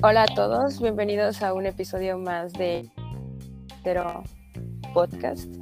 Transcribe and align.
Hola 0.00 0.22
a 0.22 0.26
todos, 0.26 0.80
bienvenidos 0.80 1.42
a 1.42 1.52
un 1.52 1.66
episodio 1.66 2.18
más 2.18 2.52
de 2.52 2.88
Podcast 4.94 5.52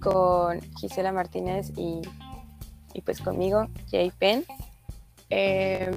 con 0.00 0.62
Gisela 0.78 1.12
Martínez 1.12 1.72
y, 1.76 2.00
y 2.94 3.02
pues 3.02 3.20
conmigo, 3.20 3.68
Jay 3.90 4.10
Penn. 4.18 4.44
Eh, 5.28 5.90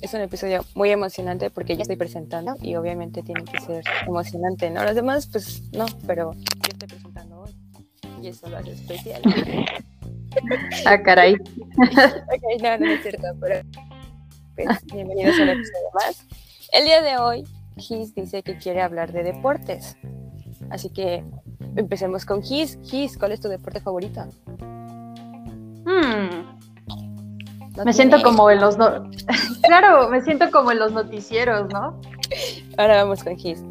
es 0.00 0.14
un 0.14 0.20
episodio 0.20 0.64
muy 0.76 0.90
emocionante 0.90 1.50
porque 1.50 1.74
ya 1.74 1.82
estoy 1.82 1.96
presentando 1.96 2.54
y 2.62 2.76
obviamente 2.76 3.24
tiene 3.24 3.42
que 3.42 3.58
ser 3.62 3.84
emocionante, 4.06 4.70
¿no? 4.70 4.84
Los 4.84 4.94
demás, 4.94 5.26
pues 5.26 5.62
no, 5.72 5.86
pero 6.06 6.34
yo 6.34 6.68
estoy 6.68 6.86
presentando 6.86 7.40
hoy 7.40 7.50
y 8.22 8.28
eso 8.28 8.48
lo 8.48 8.58
hace 8.58 8.74
especial. 8.74 9.22
Ah, 10.86 11.02
caray. 11.02 11.34
ok, 11.34 12.62
no, 12.62 12.78
no 12.78 12.86
es 12.86 13.02
cierto, 13.02 13.26
pero 13.40 13.68
pues, 14.54 14.68
bienvenidos 14.92 15.36
a 15.40 15.42
un 15.42 15.48
episodio 15.48 15.88
más. 15.94 16.27
El 16.72 16.84
día 16.84 17.00
de 17.00 17.16
hoy, 17.16 17.44
Gis 17.76 18.14
dice 18.14 18.42
que 18.42 18.58
quiere 18.58 18.82
hablar 18.82 19.12
de 19.12 19.22
deportes. 19.22 19.96
Así 20.70 20.90
que 20.90 21.24
empecemos 21.76 22.26
con 22.26 22.42
Gis. 22.42 22.78
Gis, 22.82 23.16
¿cuál 23.16 23.32
es 23.32 23.40
tu 23.40 23.48
deporte 23.48 23.80
favorito? 23.80 24.22
Hmm. 25.84 26.44
me 27.84 27.92
siento 27.92 28.22
como 28.22 28.50
en 28.50 28.60
los... 28.60 28.76
No... 28.76 29.08
claro, 29.62 30.10
me 30.10 30.20
siento 30.20 30.50
como 30.50 30.70
en 30.70 30.78
los 30.78 30.92
noticieros, 30.92 31.68
¿no? 31.72 32.00
Ahora 32.76 33.02
vamos 33.02 33.24
con 33.24 33.36
Gis. 33.36 33.62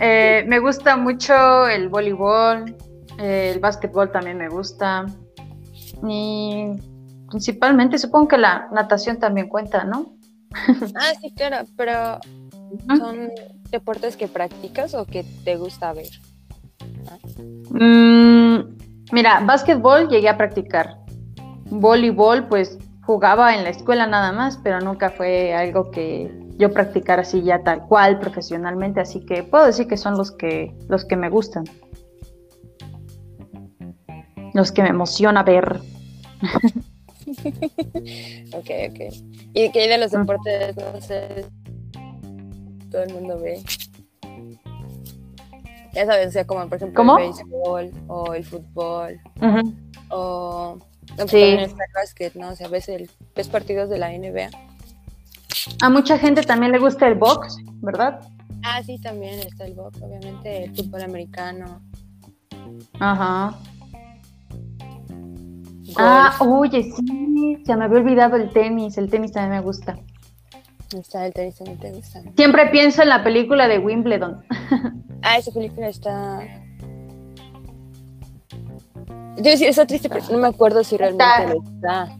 Eh, 0.00 0.44
me 0.48 0.58
gusta 0.58 0.96
mucho 0.96 1.68
el 1.68 1.88
voleibol, 1.88 2.76
el 3.18 3.60
básquetbol 3.60 4.10
también 4.10 4.38
me 4.38 4.48
gusta. 4.48 5.06
Y 6.08 6.66
principalmente 7.30 7.96
supongo 7.98 8.28
que 8.28 8.38
la 8.38 8.68
natación 8.72 9.18
también 9.18 9.48
cuenta, 9.48 9.84
¿no? 9.84 10.16
Ah, 10.94 11.12
sí, 11.20 11.32
claro, 11.34 11.66
pero 11.76 12.18
¿son 12.98 13.30
deportes 13.70 14.16
que 14.16 14.28
practicas 14.28 14.94
o 14.94 15.04
que 15.04 15.24
te 15.44 15.56
gusta 15.56 15.92
ver? 15.92 16.10
Mm, 17.70 18.76
mira, 19.12 19.40
básquetbol 19.40 20.08
llegué 20.08 20.28
a 20.28 20.36
practicar. 20.36 20.98
Voleibol, 21.70 22.48
pues 22.48 22.78
jugaba 23.04 23.54
en 23.54 23.64
la 23.64 23.70
escuela 23.70 24.06
nada 24.06 24.32
más, 24.32 24.58
pero 24.58 24.80
nunca 24.80 25.10
fue 25.10 25.54
algo 25.54 25.90
que 25.90 26.30
yo 26.58 26.72
practicara 26.72 27.22
así 27.22 27.42
ya 27.42 27.62
tal 27.62 27.86
cual 27.86 28.18
profesionalmente, 28.18 29.00
así 29.00 29.24
que 29.24 29.42
puedo 29.42 29.66
decir 29.66 29.88
que 29.88 29.96
son 29.96 30.16
los 30.16 30.30
que 30.30 30.76
los 30.88 31.04
que 31.04 31.16
me 31.16 31.28
gustan. 31.28 31.64
Los 34.54 34.70
que 34.70 34.82
me 34.82 34.90
emociona 34.90 35.42
ver. 35.42 35.80
ok, 38.54 38.70
ok. 38.90 39.00
¿Y 39.54 39.70
qué 39.70 39.80
hay 39.80 39.88
de 39.88 39.98
los 39.98 40.10
deportes? 40.10 40.76
No 40.76 41.00
sé. 41.00 41.46
Todo 42.90 43.02
el 43.02 43.14
mundo 43.14 43.38
ve. 43.38 43.62
Ya 45.92 46.06
sabes, 46.06 46.28
o 46.28 46.30
sea, 46.30 46.46
como 46.46 46.66
por 46.68 46.76
ejemplo 46.76 47.18
el 47.18 47.24
béisbol 47.24 47.90
o 48.08 48.34
el 48.34 48.44
fútbol. 48.44 49.20
O 50.08 50.78
no, 51.18 51.28
sí. 51.28 51.40
también 51.40 51.60
está 51.60 51.84
el 51.84 51.92
básquet, 51.94 52.34
¿no? 52.34 52.50
O 52.50 52.56
sea, 52.56 52.68
ves, 52.68 52.88
el, 52.88 53.10
ves 53.34 53.48
partidos 53.48 53.90
de 53.90 53.98
la 53.98 54.10
NBA. 54.10 54.50
A 55.82 55.90
mucha 55.90 56.18
gente 56.18 56.42
también 56.42 56.72
le 56.72 56.78
gusta 56.78 57.06
el 57.06 57.14
box, 57.14 57.56
¿verdad? 57.82 58.20
Ah, 58.64 58.82
sí, 58.82 58.98
también 58.98 59.38
está 59.40 59.64
el 59.64 59.74
box, 59.74 60.00
obviamente, 60.00 60.64
el 60.64 60.74
fútbol 60.74 61.02
americano. 61.02 61.82
Ajá. 63.00 63.58
Ah, 65.96 66.36
oye, 66.40 66.82
sí, 66.82 67.62
se 67.64 67.76
me 67.76 67.84
había 67.84 67.98
olvidado 67.98 68.36
el 68.36 68.50
tenis, 68.50 68.96
el 68.98 69.10
tenis 69.10 69.32
también 69.32 69.60
me 69.60 69.60
gusta. 69.60 69.98
Está, 70.96 71.26
el 71.26 71.32
tenis 71.32 71.56
también 71.56 71.78
te 71.78 71.92
gusta. 71.92 72.22
Siempre 72.36 72.66
pienso 72.66 73.02
en 73.02 73.08
la 73.08 73.24
película 73.24 73.68
de 73.68 73.78
Wimbledon. 73.78 74.44
ah, 75.22 75.38
esa 75.38 75.50
película 75.52 75.88
está... 75.88 76.40
Debo 79.36 79.48
decir, 79.48 79.68
está 79.68 79.86
triste, 79.86 80.08
pero 80.08 80.24
no 80.30 80.38
me 80.38 80.48
acuerdo 80.48 80.84
si 80.84 80.96
realmente 80.96 81.24
está. 81.24 82.04
está. 82.04 82.18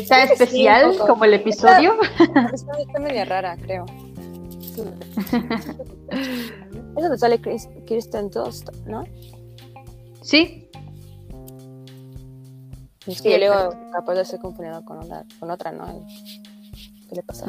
¿Está 0.00 0.24
especial 0.24 0.96
como 1.06 1.24
el 1.24 1.34
episodio? 1.34 1.94
Está, 2.52 2.72
está, 2.78 2.98
media 3.00 3.24
rara, 3.24 3.56
creo. 3.56 3.86
Es 6.96 7.02
donde 7.02 7.18
sale 7.18 7.40
Kristen 7.40 8.30
Tost, 8.30 8.70
¿no? 8.86 9.04
Sí, 10.22 10.63
es 13.06 13.22
que 13.22 13.30
yo 13.32 13.38
le 13.38 13.44
digo, 13.44 13.70
capaz 13.92 14.14
de 14.14 14.24
ser 14.24 14.40
confundido 14.40 14.84
con, 14.84 15.00
con 15.38 15.50
otra, 15.50 15.72
¿no? 15.72 16.06
¿Qué 17.08 17.16
le 17.16 17.22
pasa? 17.22 17.46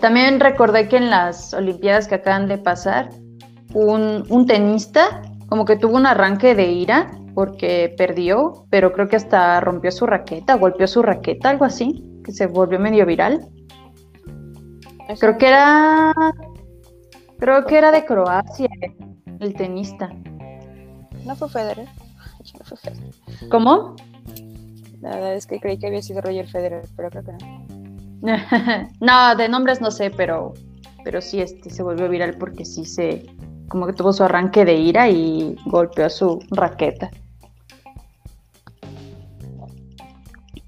También 0.00 0.40
recordé 0.40 0.88
que 0.88 0.96
en 0.96 1.10
las 1.10 1.54
Olimpiadas 1.54 2.08
que 2.08 2.16
acaban 2.16 2.48
de 2.48 2.58
pasar, 2.58 3.10
un, 3.72 4.24
un 4.28 4.46
tenista 4.46 5.22
como 5.48 5.64
que 5.64 5.76
tuvo 5.76 5.96
un 5.96 6.06
arranque 6.06 6.54
de 6.54 6.66
ira 6.70 7.10
porque 7.34 7.94
perdió, 7.96 8.66
pero 8.70 8.92
creo 8.92 9.08
que 9.08 9.16
hasta 9.16 9.60
rompió 9.60 9.90
su 9.90 10.06
raqueta, 10.06 10.54
golpeó 10.54 10.86
su 10.86 11.02
raqueta, 11.02 11.50
algo 11.50 11.64
así, 11.64 12.20
que 12.24 12.32
se 12.32 12.46
volvió 12.46 12.78
medio 12.78 13.04
viral. 13.06 13.46
Creo 15.18 15.36
que 15.36 15.48
era. 15.48 16.12
Creo 17.38 17.66
que 17.66 17.76
era 17.76 17.90
de 17.90 18.04
Croacia, 18.04 18.68
el 19.40 19.54
tenista. 19.54 20.10
¿No 21.26 21.34
fue 21.36 21.48
Federer? 21.48 21.88
¿Cómo? 23.50 23.96
La 25.00 25.10
verdad 25.10 25.34
es 25.34 25.46
que 25.46 25.60
creí 25.60 25.78
que 25.78 25.86
había 25.86 26.02
sido 26.02 26.20
Roger 26.20 26.48
Federer, 26.48 26.88
pero 26.96 27.10
creo 27.10 27.24
que 27.24 27.32
no. 27.32 28.88
no, 29.00 29.36
de 29.36 29.48
nombres 29.48 29.80
no 29.80 29.90
sé, 29.90 30.10
pero, 30.10 30.54
pero 31.04 31.20
sí 31.20 31.40
este, 31.40 31.68
se 31.68 31.82
volvió 31.82 32.08
viral 32.08 32.36
porque 32.38 32.64
sí 32.64 32.86
se, 32.86 33.26
como 33.68 33.86
que 33.86 33.92
tuvo 33.92 34.12
su 34.12 34.24
arranque 34.24 34.64
de 34.64 34.74
ira 34.74 35.08
y 35.10 35.56
golpeó 35.66 36.08
su 36.08 36.38
raqueta. 36.50 37.10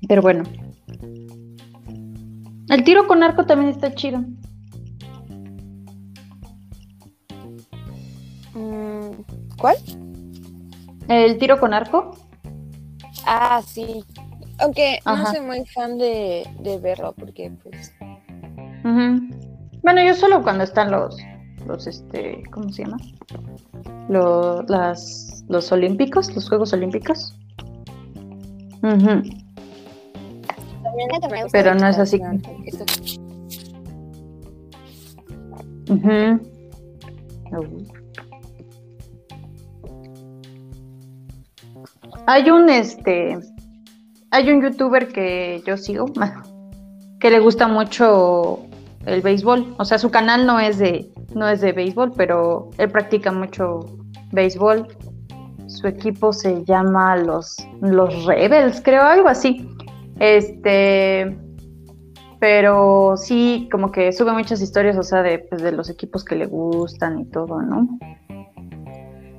Pero 0.09 0.22
bueno. 0.22 0.44
El 2.69 2.84
tiro 2.84 3.06
con 3.06 3.22
arco 3.22 3.47
también 3.47 3.70
está 3.70 3.94
chido. 3.94 4.19
Mm, 8.54 9.12
¿Cuál? 9.59 9.76
¿El 11.09 11.39
tiro 11.39 11.59
con 11.61 11.72
arco? 11.75 12.17
Ah, 13.27 13.61
sí. 13.65 14.05
Aunque 14.59 15.00
no 15.05 15.27
soy 15.27 15.41
muy 15.41 15.67
fan 15.67 15.99
de, 15.99 16.47
verlo 16.81 17.12
porque 17.12 17.53
pues... 17.62 17.93
Bueno, 19.83 20.03
yo 20.05 20.15
solo 20.15 20.43
cuando 20.43 20.65
están 20.65 20.91
los, 20.91 21.16
los 21.66 21.87
este, 21.87 22.43
¿cómo 22.50 22.71
se 22.71 22.84
llama? 22.84 22.99
Los, 24.09 24.69
las, 24.69 25.45
los 25.49 25.71
olímpicos, 25.72 26.34
los 26.34 26.49
Juegos 26.49 26.72
Olímpicos. 26.72 27.34
Pero 31.53 31.75
no 31.75 31.89
es 31.89 31.99
así. 31.99 32.21
Uh 35.89 36.39
Hay 42.26 42.50
un 42.50 42.69
este 42.69 43.38
hay 44.31 44.50
un 44.50 44.62
youtuber 44.62 45.09
que 45.09 45.62
yo 45.66 45.76
sigo 45.76 46.06
que 47.20 47.31
le 47.31 47.38
gusta 47.38 47.69
mucho 47.69 48.60
el 49.06 49.22
béisbol. 49.22 49.75
O 49.78 49.84
sea, 49.84 49.98
su 49.98 50.10
canal 50.10 50.47
no 50.47 50.59
es 50.59 50.78
de 50.78 51.10
no 51.34 51.48
es 51.48 51.60
de 51.60 51.72
béisbol, 51.72 52.12
pero 52.16 52.70
él 52.78 52.91
practica 52.91 53.31
mucho 53.31 53.81
béisbol. 54.32 54.88
Su 55.69 55.86
equipo 55.86 56.32
se 56.32 56.65
llama 56.65 57.16
los 57.16 57.56
los 57.81 58.24
Rebels, 58.24 58.80
creo, 58.83 59.03
algo 59.03 59.28
así. 59.28 59.68
Este 60.18 61.36
pero 62.39 63.15
sí, 63.16 63.68
como 63.72 63.91
que 63.91 64.12
sube 64.12 64.33
muchas 64.33 64.60
historias, 64.60 64.97
o 64.98 65.03
sea, 65.03 65.22
de, 65.22 65.39
pues, 65.39 65.62
de 65.62 65.72
los 65.72 65.89
equipos 65.89 66.22
que 66.24 66.36
le 66.36 66.47
gustan 66.47 67.21
y 67.21 67.24
todo, 67.24 67.62
¿no? 67.62 67.89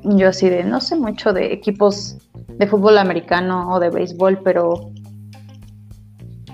Yo 0.03 0.29
así 0.29 0.49
de, 0.49 0.63
no 0.63 0.81
sé 0.81 0.95
mucho 0.95 1.31
de 1.31 1.53
equipos 1.53 2.17
de 2.57 2.67
fútbol 2.67 2.97
americano 2.97 3.73
o 3.73 3.79
de 3.79 3.89
béisbol, 3.89 4.41
pero, 4.43 4.91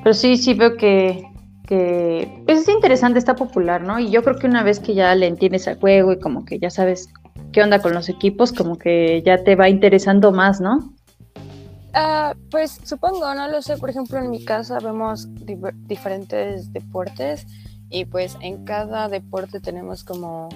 pero 0.02 0.14
sí, 0.14 0.38
sí 0.38 0.54
veo 0.54 0.76
que, 0.76 1.24
que 1.68 2.44
pues 2.46 2.62
es 2.62 2.70
interesante, 2.70 3.20
está 3.20 3.36
popular, 3.36 3.82
¿no? 3.84 4.00
Y 4.00 4.10
yo 4.10 4.24
creo 4.24 4.38
que 4.38 4.48
una 4.48 4.64
vez 4.64 4.80
que 4.80 4.94
ya 4.94 5.16
le 5.16 5.28
entiendes 5.28 5.68
al 5.68 5.80
juego 5.80 6.12
y 6.12 6.20
como 6.20 6.46
que 6.46 6.60
ya 6.60 6.70
sabes 6.70 7.10
qué 7.52 7.62
onda 7.62 7.80
con 7.80 7.94
los 7.94 8.10
equipos, 8.10 8.52
como 8.52 8.78
que 8.78 9.24
ya 9.26 9.44
te 9.44 9.56
va 9.56 9.70
interesando 9.70 10.32
más, 10.32 10.60
¿no? 10.60 10.94
Ah, 11.94 12.34
pues 12.50 12.80
supongo, 12.84 13.34
no 13.36 13.48
lo 13.48 13.62
sé. 13.62 13.78
Por 13.78 13.90
ejemplo, 13.90 14.18
en 14.20 14.32
mi 14.32 14.44
casa 14.44 14.80
vemos 14.80 15.28
diferentes 15.88 16.74
deportes 16.74 17.46
y 17.90 18.06
pues 18.06 18.36
en 18.42 18.66
cada 18.66 19.08
deporte 19.08 19.60
tenemos 19.60 20.04
como 20.04 20.50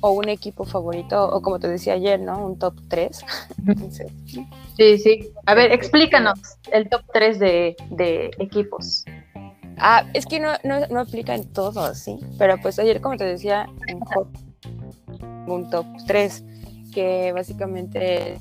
o 0.00 0.12
un 0.12 0.28
equipo 0.28 0.64
favorito, 0.64 1.28
o 1.28 1.42
como 1.42 1.58
te 1.58 1.68
decía 1.68 1.94
ayer, 1.94 2.20
¿no? 2.20 2.44
Un 2.44 2.58
top 2.58 2.74
3. 2.88 3.20
sí, 4.76 4.98
sí. 4.98 5.32
A 5.46 5.54
ver, 5.54 5.72
explícanos 5.72 6.38
el 6.72 6.88
top 6.88 7.02
3 7.12 7.38
de, 7.38 8.30
equipos. 8.38 9.04
Ah, 9.78 10.06
es 10.14 10.26
que 10.26 10.40
no, 10.40 10.52
no, 10.64 10.86
no 10.88 11.00
aplica 11.00 11.34
en 11.34 11.52
todos, 11.52 11.98
¿sí? 11.98 12.18
Pero 12.38 12.56
pues 12.62 12.78
ayer, 12.78 13.00
como 13.00 13.16
te 13.16 13.24
decía, 13.24 13.66
en 13.88 14.00
un 15.46 15.68
top 15.70 15.86
3, 16.06 16.44
que 16.92 17.32
básicamente 17.32 18.38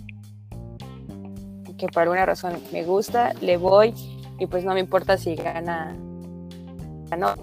que 1.78 1.88
por 1.88 2.04
alguna 2.04 2.26
razón 2.26 2.54
me 2.72 2.84
gusta, 2.84 3.34
le 3.42 3.58
voy 3.58 3.94
y 4.40 4.48
pues 4.48 4.64
no 4.64 4.74
me 4.74 4.80
importa 4.80 5.18
si 5.18 5.36
gana, 5.36 5.96
no 7.18 7.36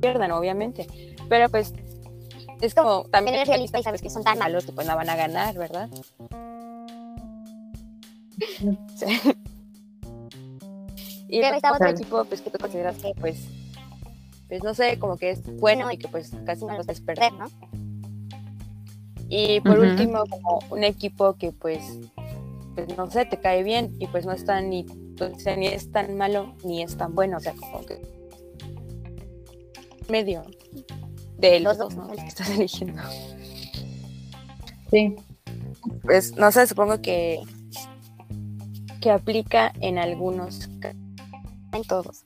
pierdan, 0.00 0.32
obviamente. 0.32 0.86
Pero 1.28 1.48
pues 1.48 1.72
es 2.60 2.74
como 2.74 3.04
también 3.04 3.36
eres 3.36 3.48
realista 3.48 3.78
y 3.78 3.82
sabes 3.82 4.02
que 4.02 4.10
son 4.10 4.24
tan 4.24 4.38
malos 4.38 4.66
que 4.66 4.72
pues 4.72 4.86
no 4.86 4.96
van 4.96 5.08
a 5.08 5.16
ganar, 5.16 5.54
¿verdad? 5.54 5.88
Sí. 8.96 9.06
Y 11.30 11.40
pues, 11.40 11.56
está 11.56 11.74
otro 11.74 11.88
equipo 11.88 12.24
pues 12.24 12.40
que 12.40 12.48
tú 12.48 12.56
consideras 12.56 12.96
que 12.96 13.12
pues 13.20 13.48
pues 14.48 14.62
no 14.64 14.72
sé, 14.72 14.98
como 14.98 15.18
que 15.18 15.30
es 15.30 15.42
bueno 15.58 15.90
y 15.92 15.98
que 15.98 16.08
pues 16.08 16.32
casi 16.46 16.64
no 16.64 16.74
los 16.74 16.86
puedes 16.86 17.02
perder, 17.02 17.32
¿no? 17.34 17.46
Y 19.28 19.60
por 19.60 19.78
último, 19.78 20.24
como 20.26 20.60
un 20.70 20.84
equipo 20.84 21.34
que 21.34 21.52
pues, 21.52 21.82
pues 22.74 22.96
no 22.96 23.10
sé, 23.10 23.26
te 23.26 23.38
cae 23.38 23.62
bien 23.62 23.94
y 23.98 24.06
pues 24.06 24.24
no 24.24 24.32
es 24.32 24.46
tan 24.46 24.70
ni, 24.70 24.84
pues, 25.18 25.44
ni 25.58 25.66
es 25.66 25.92
tan 25.92 26.16
malo 26.16 26.54
ni 26.64 26.82
es 26.82 26.96
tan 26.96 27.14
bueno, 27.14 27.36
o 27.36 27.40
sea, 27.40 27.52
como 27.52 27.84
que 27.84 28.00
medio 30.08 30.44
de 31.38 31.60
los 31.60 31.78
dos, 31.78 31.94
¿no? 31.96 32.10
El 32.12 32.16
que 32.16 32.26
estás 32.26 32.50
eligiendo. 32.56 33.02
Sí. 34.90 35.16
Pues 36.02 36.36
no 36.36 36.50
sé, 36.52 36.66
supongo 36.66 37.00
que 37.00 37.40
que 39.00 39.10
aplica 39.10 39.72
en 39.80 39.98
algunos 39.98 40.68
en 41.72 41.84
todos. 41.86 42.24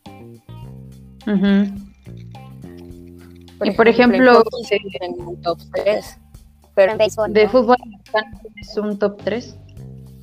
y 3.65 3.71
por 3.73 3.89
ejemplo, 3.89 4.43
en 5.01 5.21
un 5.21 5.41
top 5.43 5.59
3, 5.75 6.19
pero 6.75 6.93
en 6.93 6.99
béisbol, 6.99 7.33
de 7.33 7.49
fútbol 7.49 7.77
americano 7.83 8.41
es 8.57 8.77
un 8.77 8.99
top 8.99 9.21
3. 9.23 9.57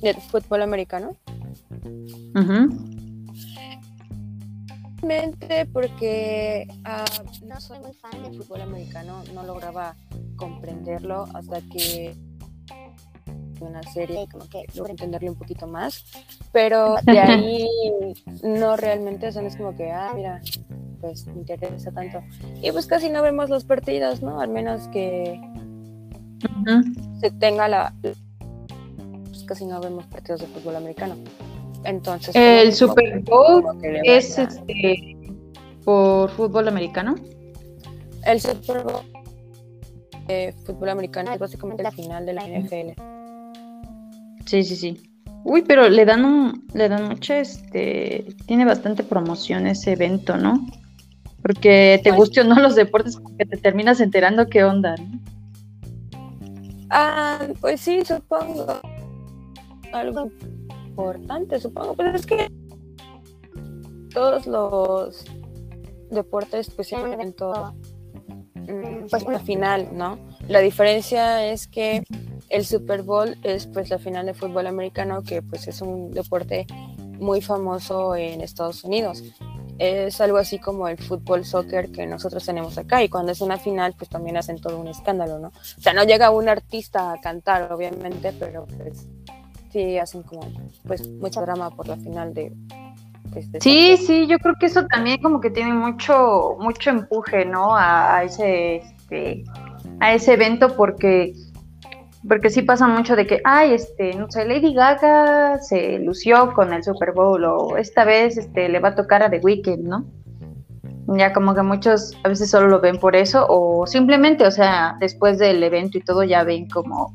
¿De 0.02 0.14
fútbol 0.14 0.62
americano? 0.62 1.16
Porque 5.72 6.66
uh, 6.68 7.46
no 7.46 7.60
soy 7.60 7.78
muy 7.80 7.92
fan 7.94 8.22
del 8.22 8.36
fútbol 8.36 8.62
americano, 8.62 9.22
no 9.34 9.42
lograba 9.42 9.96
comprenderlo 10.36 11.26
hasta 11.34 11.60
que 11.62 12.14
una 13.60 13.82
serie 13.82 14.26
como 14.30 14.48
que 14.48 14.64
logro 14.74 14.90
entenderlo 14.90 15.30
un 15.30 15.38
poquito 15.38 15.66
más, 15.66 16.04
pero 16.52 16.96
de 17.04 17.18
ahí 17.18 17.68
no 18.42 18.76
realmente, 18.76 19.28
o 19.28 19.32
sea, 19.32 19.42
no 19.42 19.48
es 19.48 19.56
como 19.56 19.76
que, 19.76 19.90
ah, 19.90 20.12
mira, 20.14 20.40
pues 21.00 21.26
me 21.26 21.34
interesa 21.34 21.90
tanto. 21.92 22.22
Y 22.62 22.70
pues 22.72 22.86
casi 22.86 23.10
no 23.10 23.22
vemos 23.22 23.50
los 23.50 23.64
partidos, 23.64 24.22
¿no? 24.22 24.40
Al 24.40 24.48
menos 24.48 24.88
que 24.88 25.40
se 27.20 27.30
tenga 27.32 27.68
la... 27.68 27.94
Pues 28.02 29.44
casi 29.44 29.66
no 29.66 29.80
vemos 29.80 30.06
partidos 30.06 30.40
de 30.40 30.46
fútbol 30.46 30.76
americano. 30.76 31.16
Entonces... 31.84 32.34
El 32.34 32.72
Super 32.72 33.20
Bowl 33.20 33.64
es 34.04 34.38
este, 34.38 35.16
por 35.84 36.30
fútbol 36.30 36.68
americano. 36.68 37.14
El 38.24 38.40
Super 38.40 38.82
Bowl 38.82 39.02
de 40.26 40.54
fútbol 40.64 40.90
americano 40.90 41.32
es 41.32 41.38
básicamente 41.38 41.82
la 41.82 41.90
final 41.90 42.26
de 42.26 42.32
la 42.32 42.46
NFL. 42.46 43.00
Sí, 44.46 44.62
sí, 44.64 44.76
sí. 44.76 45.00
Uy, 45.44 45.62
pero 45.62 45.88
le 45.88 46.04
dan 46.04 46.24
un, 46.24 46.66
le 46.74 46.88
dan 46.88 47.08
mucha, 47.08 47.38
este, 47.38 48.26
tiene 48.46 48.64
bastante 48.64 49.02
promoción 49.02 49.66
ese 49.66 49.92
evento, 49.92 50.36
¿no? 50.36 50.66
Porque 51.42 51.98
te 52.04 52.10
guste 52.10 52.42
o 52.42 52.44
no 52.44 52.60
los 52.60 52.74
deportes, 52.74 53.18
que 53.38 53.46
te 53.46 53.56
terminas 53.56 54.00
enterando 54.00 54.48
qué 54.48 54.64
onda, 54.64 54.96
¿no? 54.96 55.18
Ah, 56.90 57.38
pues 57.60 57.80
sí, 57.80 58.04
supongo. 58.04 58.66
Algo 59.92 60.30
importante, 61.00 61.60
supongo. 61.60 61.94
Pues 61.94 62.14
es 62.14 62.26
que 62.26 62.50
todos 64.12 64.46
los 64.46 65.24
deportes, 66.10 66.70
pues 66.70 66.88
siempre 66.88 67.22
en 67.22 67.32
todo, 67.32 67.74
mm, 68.54 69.08
pues 69.10 69.22
una 69.22 69.40
final, 69.40 69.88
¿no? 69.92 70.18
La 70.48 70.60
diferencia 70.60 71.46
es 71.46 71.66
que 71.66 72.02
el 72.48 72.64
Super 72.64 73.02
Bowl 73.02 73.36
es 73.42 73.66
pues 73.66 73.90
la 73.90 73.98
final 73.98 74.26
de 74.26 74.34
fútbol 74.34 74.66
americano, 74.66 75.22
que 75.22 75.42
pues 75.42 75.68
es 75.68 75.80
un 75.80 76.10
deporte 76.10 76.66
muy 77.18 77.40
famoso 77.40 78.16
en 78.16 78.40
Estados 78.40 78.82
Unidos. 78.84 79.22
Es 79.78 80.20
algo 80.20 80.36
así 80.36 80.58
como 80.58 80.88
el 80.88 80.98
fútbol 80.98 81.44
soccer 81.44 81.90
que 81.90 82.06
nosotros 82.06 82.44
tenemos 82.44 82.76
acá 82.76 83.02
y 83.02 83.08
cuando 83.08 83.32
es 83.32 83.40
una 83.40 83.56
final 83.56 83.94
pues 83.96 84.10
también 84.10 84.36
hacen 84.36 84.60
todo 84.60 84.78
un 84.78 84.88
escándalo, 84.88 85.38
¿no? 85.38 85.48
O 85.48 85.80
sea, 85.80 85.94
no 85.94 86.04
llega 86.04 86.30
un 86.30 86.48
artista 86.48 87.12
a 87.12 87.20
cantar 87.20 87.72
obviamente, 87.72 88.32
pero 88.38 88.66
pues 88.66 89.06
sí 89.70 89.98
hacen 89.98 90.22
como 90.22 90.42
pues 90.86 91.08
mucha 91.08 91.40
drama 91.40 91.70
por 91.70 91.88
la 91.88 91.96
final 91.96 92.34
de, 92.34 92.52
pues, 93.32 93.48
sí, 93.60 93.96
sí, 93.96 94.26
yo 94.26 94.38
creo 94.38 94.54
que 94.58 94.66
eso 94.66 94.86
también 94.86 95.22
como 95.22 95.40
que 95.40 95.50
tiene 95.50 95.72
mucho, 95.72 96.56
mucho 96.58 96.90
empuje, 96.90 97.44
¿no? 97.44 97.76
A, 97.76 98.24
ese, 98.24 98.76
este, 98.76 99.44
a 100.00 100.14
ese 100.14 100.34
evento 100.34 100.74
porque 100.76 101.34
porque 102.28 102.50
sí 102.50 102.60
pasa 102.60 102.86
mucho 102.86 103.16
de 103.16 103.26
que, 103.26 103.40
ay, 103.44 103.72
este, 103.72 104.14
no 104.14 104.30
sé, 104.30 104.44
Lady 104.44 104.74
Gaga 104.74 105.58
se 105.58 105.98
lució 106.00 106.52
con 106.52 106.72
el 106.74 106.84
Super 106.84 107.12
Bowl 107.12 107.42
o 107.44 107.78
esta 107.78 108.04
vez 108.04 108.36
este, 108.36 108.68
le 108.68 108.78
va 108.78 108.90
a 108.90 108.94
tocar 108.94 109.22
a 109.22 109.30
The 109.30 109.38
Weeknd, 109.38 109.88
¿no? 109.88 110.04
Ya 111.16 111.32
como 111.32 111.54
que 111.54 111.62
muchos 111.62 112.14
a 112.22 112.28
veces 112.28 112.50
solo 112.50 112.68
lo 112.68 112.80
ven 112.80 112.98
por 112.98 113.16
eso 113.16 113.46
o 113.48 113.86
simplemente, 113.86 114.46
o 114.46 114.50
sea, 114.50 114.96
después 115.00 115.38
del 115.38 115.62
evento 115.62 115.96
y 115.96 116.02
todo 116.02 116.22
ya 116.22 116.44
ven 116.44 116.68
como, 116.68 117.14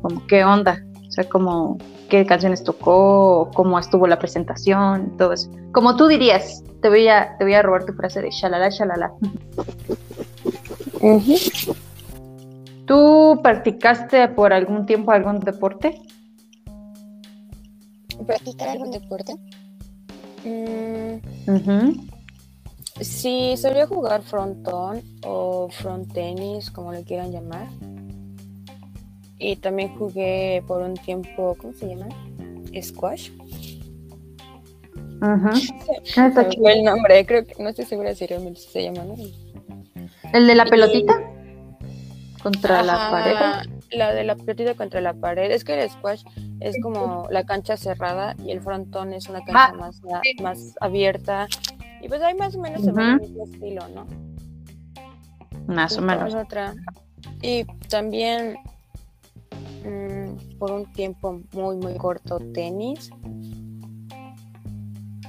como 0.00 0.24
qué 0.28 0.44
onda, 0.44 0.85
sea, 1.16 1.28
como 1.28 1.78
qué 2.08 2.24
canciones 2.26 2.62
tocó, 2.62 3.50
cómo 3.54 3.78
estuvo 3.78 4.06
la 4.06 4.18
presentación, 4.18 5.16
todo 5.16 5.32
eso. 5.32 5.50
Como 5.72 5.96
tú 5.96 6.06
dirías, 6.06 6.62
te 6.82 6.88
voy 6.88 7.08
a, 7.08 7.36
te 7.38 7.44
voy 7.44 7.54
a 7.54 7.62
robar 7.62 7.84
tu 7.84 7.92
frase 7.94 8.22
de 8.22 8.30
shalala, 8.30 8.68
shalala. 8.70 9.12
¿Tú 12.86 13.40
practicaste 13.42 14.28
por 14.28 14.52
algún 14.52 14.86
tiempo 14.86 15.10
algún 15.10 15.40
deporte? 15.40 16.00
¿Practicar 18.26 18.68
algún 18.68 18.90
deporte? 18.90 19.34
Mm, 20.44 21.90
sí, 23.00 23.56
solía 23.56 23.86
jugar 23.86 24.22
frontón 24.22 25.02
o 25.24 25.68
front 25.68 26.12
tenis, 26.12 26.70
como 26.70 26.92
le 26.92 27.02
quieran 27.02 27.32
llamar. 27.32 27.66
Y 29.38 29.56
también 29.56 29.96
jugué 29.96 30.62
por 30.66 30.82
un 30.82 30.94
tiempo, 30.94 31.56
¿cómo 31.60 31.72
se 31.74 31.88
llama? 31.88 32.08
Squash. 32.80 33.30
Ajá. 35.20 35.52
el 36.64 36.84
nombre, 36.84 37.24
creo 37.26 37.44
que 37.44 37.62
no 37.62 37.68
estoy 37.68 37.84
segura 37.84 38.14
si 38.14 38.26
se 38.26 38.82
llama, 38.82 39.04
¿no? 39.04 39.14
¿El 40.32 40.46
de 40.46 40.54
la 40.54 40.64
pelotita? 40.64 41.36
contra 42.46 42.82
la 42.82 43.10
pared. 43.10 43.70
La 43.90 44.14
de 44.14 44.22
la 44.22 44.36
pelotita 44.36 44.74
contra 44.74 45.00
la 45.00 45.14
pared. 45.14 45.50
Es 45.50 45.64
que 45.64 45.82
el 45.82 45.90
squash 45.90 46.22
es 46.60 46.76
como 46.80 47.26
la 47.28 47.44
cancha 47.44 47.76
cerrada 47.76 48.36
y 48.38 48.52
el 48.52 48.60
frontón 48.60 49.12
es 49.12 49.28
una 49.28 49.40
cancha 49.40 49.72
ah, 49.72 49.72
más, 49.72 50.00
más 50.40 50.74
abierta. 50.80 51.48
Y 52.00 52.08
pues 52.08 52.22
hay 52.22 52.34
más 52.34 52.54
o 52.54 52.60
menos 52.60 52.86
el 52.86 52.94
mismo 52.94 53.44
estilo, 53.44 53.88
¿no? 53.88 54.06
Más 55.66 55.98
o 55.98 56.02
menos. 56.02 56.34
Otra. 56.34 56.74
Y 57.42 57.64
también 57.88 58.56
mm, 59.86 60.58
por 60.58 60.72
un 60.72 60.92
tiempo 60.92 61.40
muy, 61.52 61.76
muy 61.76 61.96
corto 61.96 62.38
tenis. 62.52 63.10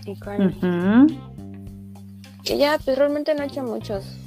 Y, 0.06 0.14
y 2.54 2.58
ya, 2.58 2.80
pues 2.84 2.98
realmente 2.98 3.36
no 3.36 3.44
he 3.44 3.48
hecho 3.48 3.64
muchos 3.64 4.18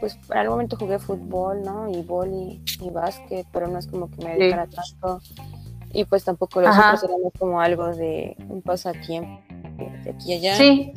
pues 0.00 0.18
en 0.30 0.38
algún 0.38 0.54
momento 0.54 0.76
jugué 0.76 0.98
fútbol, 0.98 1.62
¿no? 1.62 1.88
Y 1.88 2.02
boli 2.02 2.62
y 2.80 2.90
básquet, 2.90 3.46
pero 3.52 3.68
no 3.68 3.78
es 3.78 3.86
como 3.86 4.10
que 4.10 4.24
me 4.24 4.36
dedicara 4.36 4.66
tanto. 4.66 5.20
Y 5.92 6.04
pues 6.04 6.24
tampoco 6.24 6.60
los 6.60 6.76
otros 6.76 7.04
eran 7.04 7.18
como 7.38 7.60
algo 7.60 7.94
de 7.94 8.36
un 8.48 8.62
pasatiempo 8.62 9.42
de 9.78 10.10
aquí 10.10 10.32
y 10.32 10.34
allá. 10.34 10.56
Sí. 10.56 10.92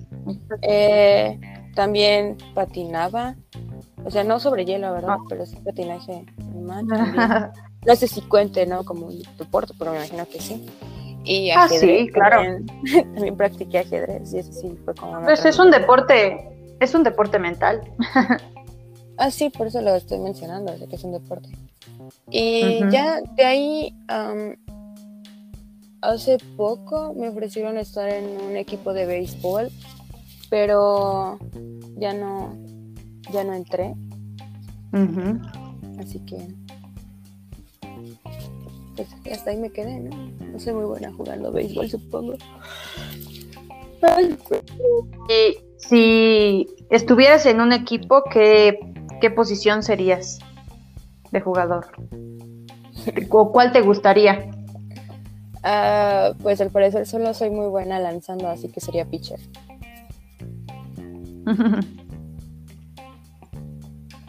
Eh, 0.62 1.39
también 1.75 2.38
patinaba, 2.53 3.36
o 4.06 4.12
sea, 4.12 4.24
no 4.24 4.39
sobre 4.39 4.65
hielo, 4.65 4.94
¿verdad? 4.94 5.18
Ah. 5.20 5.25
Pero 5.27 5.46
sí 5.46 5.58
patinaje. 5.58 6.25
no 7.86 7.96
sé 7.96 8.08
si 8.08 8.22
cuente, 8.22 8.66
¿no? 8.66 8.84
Como 8.84 9.08
un 9.08 9.22
deporte, 9.38 9.74
pero 9.78 9.92
me 9.92 9.98
imagino 9.98 10.28
que 10.28 10.40
sí. 10.40 10.66
Y 11.24 11.52
ah, 11.52 11.68
sí, 11.70 12.10
claro. 12.13 12.42
También, 13.13 13.38
practiqué 13.38 13.80
ajedrez 13.80 14.34
y 14.34 14.40
eso 14.40 14.52
sí 14.52 14.78
fue 14.84 14.94
como... 14.94 15.22
Pues 15.22 15.46
es 15.46 15.58
un 15.58 15.72
deporte, 15.72 16.75
es 16.80 16.94
un 16.94 17.04
deporte 17.04 17.40
mental. 17.40 17.82
Ah, 19.16 19.30
sí, 19.30 19.52
por 19.52 19.68
eso 19.68 19.80
lo 19.80 19.96
estoy 19.96 20.18
mencionando, 20.18 20.74
que 20.90 20.96
es 20.96 21.04
un 21.04 21.12
deporte. 21.12 21.48
Y 22.32 22.80
ya 22.90 23.22
de 23.22 23.46
ahí, 23.46 23.96
hace 26.02 26.40
poco 26.58 27.13
me 27.13 27.30
ofrecieron 27.30 27.78
estar 27.78 28.10
en 28.10 28.42
un 28.42 28.58
equipo 28.58 28.92
de 28.92 29.06
béisbol, 29.06 29.70
pero 30.50 31.38
ya 31.96 32.13
no, 32.13 32.58
ya 33.32 33.44
no 33.44 33.54
entré, 33.54 33.94
así 36.00 36.20
que 36.25 36.62
pues, 38.96 39.08
hasta 39.32 39.52
ahí 39.52 39.58
me 39.58 39.72
quedé, 39.72 40.00
¿no? 40.00 40.16
No 40.40 40.60
soy 40.60 40.74
muy 40.74 40.86
buena 40.86 41.12
jugando 41.14 41.52
béisbol, 41.52 41.90
supongo. 41.90 42.34
Ay, 44.02 44.38
Y 45.30 45.58
si 45.78 46.68
estuvieras 46.90 47.46
en 47.46 47.62
un 47.62 47.72
equipo, 47.72 48.24
¿qué, 48.32 48.80
qué 49.22 49.32
posición 49.32 49.84
serías 49.84 50.40
de 51.32 51.42
jugador? 51.42 51.88
¿O 53.30 53.52
cuál 53.52 53.72
te 53.72 53.82
gustaría? 53.82 54.52
Ah, 55.64 56.34
pues 56.42 56.60
al 56.62 56.70
parecer 56.70 57.06
solo 57.06 57.34
soy 57.34 57.50
muy 57.50 57.68
buena 57.68 58.00
lanzando, 58.00 58.48
así 58.50 58.70
que 58.70 58.82
sería 58.82 59.06
pitcher. 59.06 59.40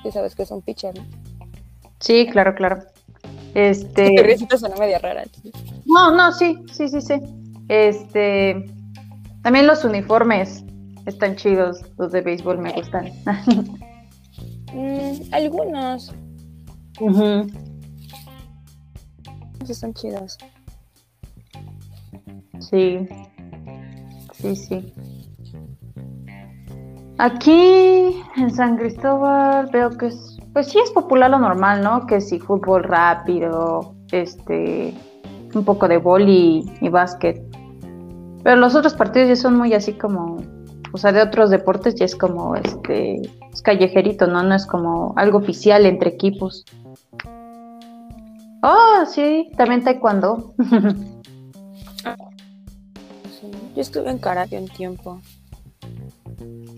Y 0.05 0.13
sabes 0.13 0.35
que 0.35 0.43
es 0.43 0.51
un 0.51 0.61
pitcher, 0.61 0.95
¿no? 0.95 1.03
Sí, 1.99 2.29
claro, 2.31 2.55
claro. 2.55 2.83
Este, 3.55 4.11
media 4.79 4.99
rara. 4.99 5.25
no, 5.87 6.11
no, 6.11 6.33
sí, 6.33 6.59
sí, 6.73 6.89
sí, 6.89 7.01
sí. 7.01 7.15
Este, 7.69 8.67
también 9.43 9.67
los 9.67 9.85
uniformes 9.85 10.65
están 11.07 11.37
chidos, 11.37 11.81
los 11.99 12.13
de 12.13 12.21
béisbol 12.21 12.59
me 12.59 12.73
gustan. 12.73 13.13
Mm, 14.75 15.33
algunos 15.33 16.13
sí 19.65 19.73
están 19.73 19.95
chidos. 19.95 20.39
Sí, 22.61 23.07
sí, 24.33 24.57
sí. 24.57 24.93
Aquí 27.19 28.23
en 28.37 28.51
San 28.55 28.77
Cristóbal 28.77 29.69
veo 29.73 29.91
que 29.91 30.07
es, 30.07 30.34
pues 30.55 30.69
sí 30.69 30.79
es 30.79 30.91
popular 30.93 31.31
lo 31.31 31.41
normal, 31.41 31.83
¿no? 31.83 32.07
Que 32.07 32.21
sí, 32.21 32.39
fútbol 32.39 32.85
rápido, 32.85 33.97
este, 34.13 34.95
un 35.53 35.65
poco 35.65 35.89
de 35.89 35.99
boli 35.99 36.65
y 36.81 36.89
básquet. 36.89 37.43
Pero 38.45 38.57
los 38.57 38.77
otros 38.77 38.95
partidos 38.95 39.29
ya 39.29 39.37
son 39.37 39.57
muy 39.57 39.75
así 39.75 39.95
como, 39.95 40.37
o 40.93 40.99
sea, 40.99 41.11
de 41.11 41.23
otros 41.23 41.51
deportes 41.51 41.97
ya 41.97 42.05
es 42.05 42.15
como, 42.15 42.55
este, 42.55 43.21
es 43.53 43.63
callejerito, 43.63 44.29
¿no? 44.29 44.45
No 44.45 44.55
es 44.55 44.65
como 44.65 45.13
algo 45.17 45.39
oficial 45.39 45.87
entre 45.87 46.11
equipos. 46.11 46.65
Oh, 48.63 49.05
sí, 49.07 49.51
también 49.57 49.83
taekwondo. 49.83 50.55
Sí. 53.41 53.51
Yo 53.75 53.83
estuve 53.83 54.11
en 54.11 54.19
karate 54.19 54.57
un 54.57 54.69
tiempo. 54.69 55.21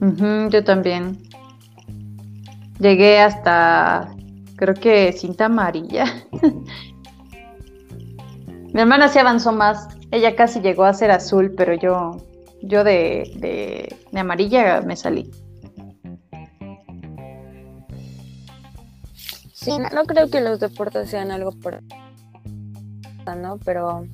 Ujú, 0.00 0.48
yo 0.50 0.64
también. 0.64 1.18
Llegué 2.78 3.20
hasta, 3.20 4.14
creo 4.56 4.74
que 4.74 5.12
cinta 5.12 5.46
amarilla. 5.46 6.04
Mi 8.72 8.80
hermana 8.80 9.08
se 9.08 9.20
avanzó 9.20 9.52
más. 9.52 9.88
Ella 10.10 10.36
casi 10.36 10.60
llegó 10.60 10.84
a 10.84 10.94
ser 10.94 11.10
azul, 11.10 11.54
pero 11.56 11.74
yo, 11.74 12.18
yo 12.62 12.84
de, 12.84 13.32
de, 13.36 13.96
de 14.12 14.20
amarilla 14.20 14.82
me 14.82 14.96
salí. 14.96 15.30
Sí, 19.52 19.78
no, 19.78 19.88
no 19.90 20.04
creo 20.04 20.30
que 20.30 20.40
los 20.40 20.60
deportes 20.60 21.10
sean 21.10 21.30
algo 21.30 21.52
por 21.52 21.82
¿no? 23.34 23.58
Pero 23.64 24.06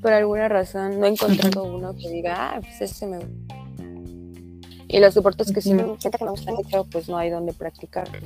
por 0.00 0.12
alguna 0.12 0.48
razón 0.48 0.98
no 0.98 1.06
he 1.06 1.10
encontrado 1.10 1.64
uno 1.74 1.94
que 1.94 2.08
diga, 2.08 2.54
ah, 2.54 2.60
pues 2.60 2.80
ese 2.80 3.06
me 3.06 3.18
gusta. 3.18 3.59
Y 4.92 4.98
los 4.98 5.14
deportes 5.14 5.52
que 5.52 5.60
sí 5.60 5.72
me 5.72 5.84
siento 5.98 6.18
que 6.18 6.24
me 6.24 6.32
gustan 6.32 6.54
mucho, 6.56 6.84
pues 6.90 7.08
no 7.08 7.16
hay 7.16 7.30
donde 7.30 7.52
practicarlos. 7.52 8.22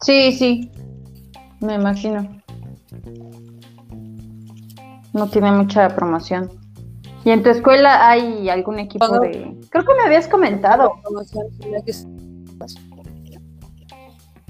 Sí, 0.00 0.32
sí. 0.32 0.72
Me 1.60 1.74
imagino. 1.74 2.42
No 5.12 5.28
tiene 5.28 5.52
mucha 5.52 5.88
promoción. 5.90 6.50
¿Y 7.24 7.30
en 7.30 7.44
tu 7.44 7.50
escuela 7.50 8.08
hay 8.08 8.48
algún 8.48 8.80
equipo 8.80 9.20
de...? 9.20 9.56
Creo 9.70 9.84
que 9.84 9.94
me 9.94 10.02
habías 10.02 10.26
comentado. 10.26 10.94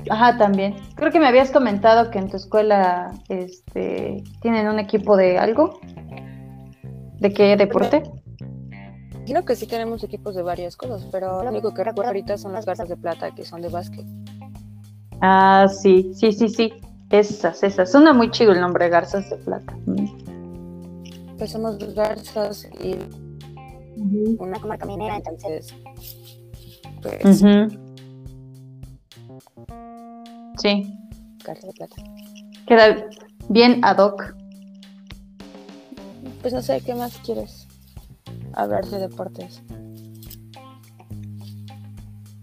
Ajá, 0.09 0.38
también. 0.38 0.75
Creo 0.95 1.12
que 1.12 1.21
me 1.21 1.26
habías 1.26 1.50
comentado 1.50 2.11
que 2.11 2.19
en 2.19 2.31
tu 2.31 2.38
escuela 2.38 3.12
este, 3.28 4.25
tienen 4.40 4.69
un 4.69 4.78
equipo 4.78 5.19
de 5.19 5.38
algo. 5.38 5.78
¿De 7.19 7.33
qué 7.33 7.57
deporte? 7.57 8.02
Imagino 9.25 9.47
que 9.47 9.57
sí 9.57 9.66
tenemos 9.66 10.04
equipos 10.04 10.35
de 10.35 10.43
varias 10.43 10.76
cosas, 10.76 11.09
pero 11.11 11.43
lo 11.43 11.49
único 11.49 11.73
que 11.73 11.83
recuerdo 11.83 12.09
ahorita 12.09 12.37
son 12.37 12.52
las 12.52 12.66
garzas 12.66 12.90
de 12.90 12.97
plata 12.99 13.35
que 13.35 13.43
son 13.43 13.62
de 13.62 13.71
básquet. 13.71 14.04
Ah, 15.23 15.66
sí, 15.66 16.12
sí, 16.14 16.31
sí, 16.31 16.47
sí. 16.50 16.75
Esas, 17.09 17.62
esas. 17.62 17.90
Suena 17.90 18.12
muy 18.12 18.31
chido 18.31 18.52
el 18.52 18.61
nombre, 18.61 18.87
Garzas 18.90 19.31
de 19.31 19.37
Plata. 19.37 19.75
Pues 21.38 21.52
somos 21.52 21.78
dos 21.78 21.95
garzas 21.95 22.69
y 22.83 22.97
una 24.37 24.61
comarca 24.61 24.85
minera, 24.85 25.16
entonces 25.16 25.75
pues. 27.00 27.38
Sí, 30.59 30.99
garzas 31.47 31.64
de 31.64 31.73
plata. 31.73 31.97
queda 32.66 33.07
bien 33.49 33.83
ad 33.83 33.97
hoc. 34.00 34.35
Pues 36.43 36.52
no 36.52 36.61
sé, 36.61 36.83
¿qué 36.85 36.95
más 36.95 37.16
quieres 37.25 37.63
hablar 38.57 38.85
de 38.87 38.99
deportes? 38.99 39.63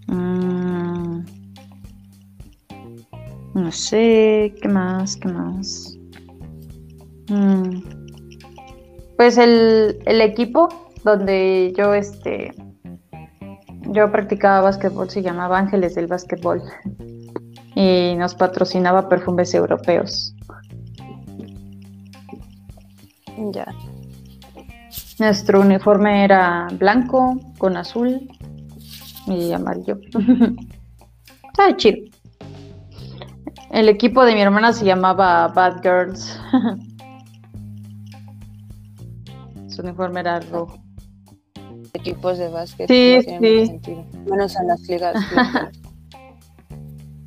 Mm. 0.06 1.24
No 3.54 3.72
sé, 3.72 4.54
¿qué 4.60 4.68
más? 4.68 5.16
¿Qué 5.16 5.28
más? 5.28 5.96
Mm. 7.28 7.80
Pues 9.16 9.38
el, 9.38 9.98
el 10.06 10.20
equipo 10.20 10.68
donde 11.04 11.72
yo 11.76 11.94
este 11.94 12.52
yo 13.92 14.10
practicaba 14.10 14.62
básquetbol 14.62 15.10
se 15.10 15.22
llamaba 15.22 15.58
Ángeles 15.58 15.94
del 15.94 16.06
Básquetbol 16.06 16.62
y 17.74 18.14
nos 18.16 18.34
patrocinaba 18.34 19.08
perfumes 19.08 19.54
europeos. 19.54 20.34
Ya. 23.52 23.66
Nuestro 25.22 25.60
uniforme 25.60 26.24
era 26.24 26.66
blanco 26.80 27.38
con 27.56 27.76
azul 27.76 28.28
y 29.28 29.52
amarillo. 29.52 30.00
Estaba 31.46 31.76
chido. 31.76 31.98
El 33.70 33.88
equipo 33.88 34.24
de 34.24 34.34
mi 34.34 34.40
hermana 34.40 34.72
se 34.72 34.84
llamaba 34.84 35.46
Bad 35.46 35.80
Girls. 35.80 36.40
Su 39.68 39.82
uniforme 39.82 40.18
era 40.18 40.40
rojo. 40.40 40.82
Equipos 41.94 42.38
de 42.38 42.48
básquet 42.48 42.88
Sí, 42.88 43.20
no 43.24 43.38
sí. 43.38 43.66
sentido. 43.66 44.04
Menos 44.28 44.56
en 44.56 44.66
las 44.66 44.80
ligas. 44.88 45.24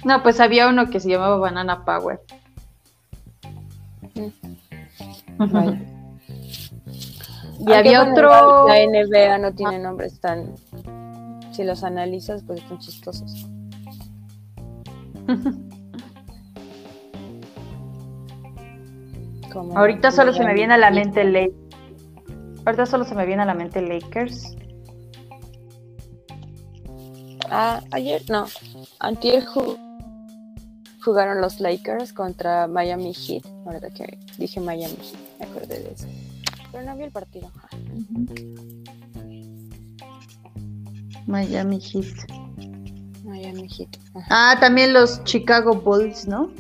No, 0.03 0.21
pues 0.21 0.41
había 0.41 0.67
uno 0.67 0.89
que 0.91 0.99
se 0.99 1.09
llamaba 1.09 1.37
Banana 1.37 1.83
Power. 1.83 2.21
Vaya. 5.39 5.94
Y 7.59 7.63
Aunque, 7.71 7.75
había 7.75 8.03
otro. 8.03 8.67
La 8.67 8.75
NBA 8.85 9.37
no 9.39 9.53
tiene 9.53 9.79
nombres 9.79 10.19
tan. 10.19 10.55
Si 11.51 11.63
los 11.63 11.83
analizas, 11.83 12.43
pues 12.43 12.61
están 12.61 12.79
chistosos. 12.79 13.47
Como 19.51 19.77
Ahorita 19.77 20.11
solo 20.11 20.33
se 20.33 20.43
me 20.43 20.53
viene 20.53 20.73
a 20.73 20.77
la 20.77 20.91
mente 20.91 21.23
Lakers. 21.23 21.55
Ahorita 22.65 22.85
solo 22.85 23.05
se 23.05 23.15
me 23.15 23.25
viene 23.25 23.43
a 23.43 23.45
la 23.45 23.53
mente 23.53 23.81
Lakers. 23.81 24.55
Ah, 27.49 27.81
ayer, 27.91 28.23
no. 28.29 28.47
Antier 28.99 29.45
ju- 29.45 29.77
jugaron 31.03 31.39
los 31.41 31.59
Lakers 31.59 32.11
contra 32.11 32.67
Miami 32.67 33.13
Heat. 33.13 33.45
Ahorita 33.65 33.91
que 33.91 34.17
dije 34.37 34.59
Miami 34.59 34.95
Heat, 34.95 35.19
me 35.39 35.45
acordé 35.45 35.79
de 35.79 35.91
eso. 35.91 36.07
Pero 36.75 36.87
no 36.87 36.97
vi 36.97 37.03
el 37.05 37.11
partido. 37.11 37.49
Miami 41.25 41.79
Heat. 41.79 42.29
Miami 43.23 43.69
Heat. 43.69 43.97
Ajá. 44.13 44.27
Ah, 44.29 44.59
también 44.59 44.91
los 44.91 45.23
Chicago 45.23 45.73
Bulls, 45.73 46.27
¿no? 46.27 46.51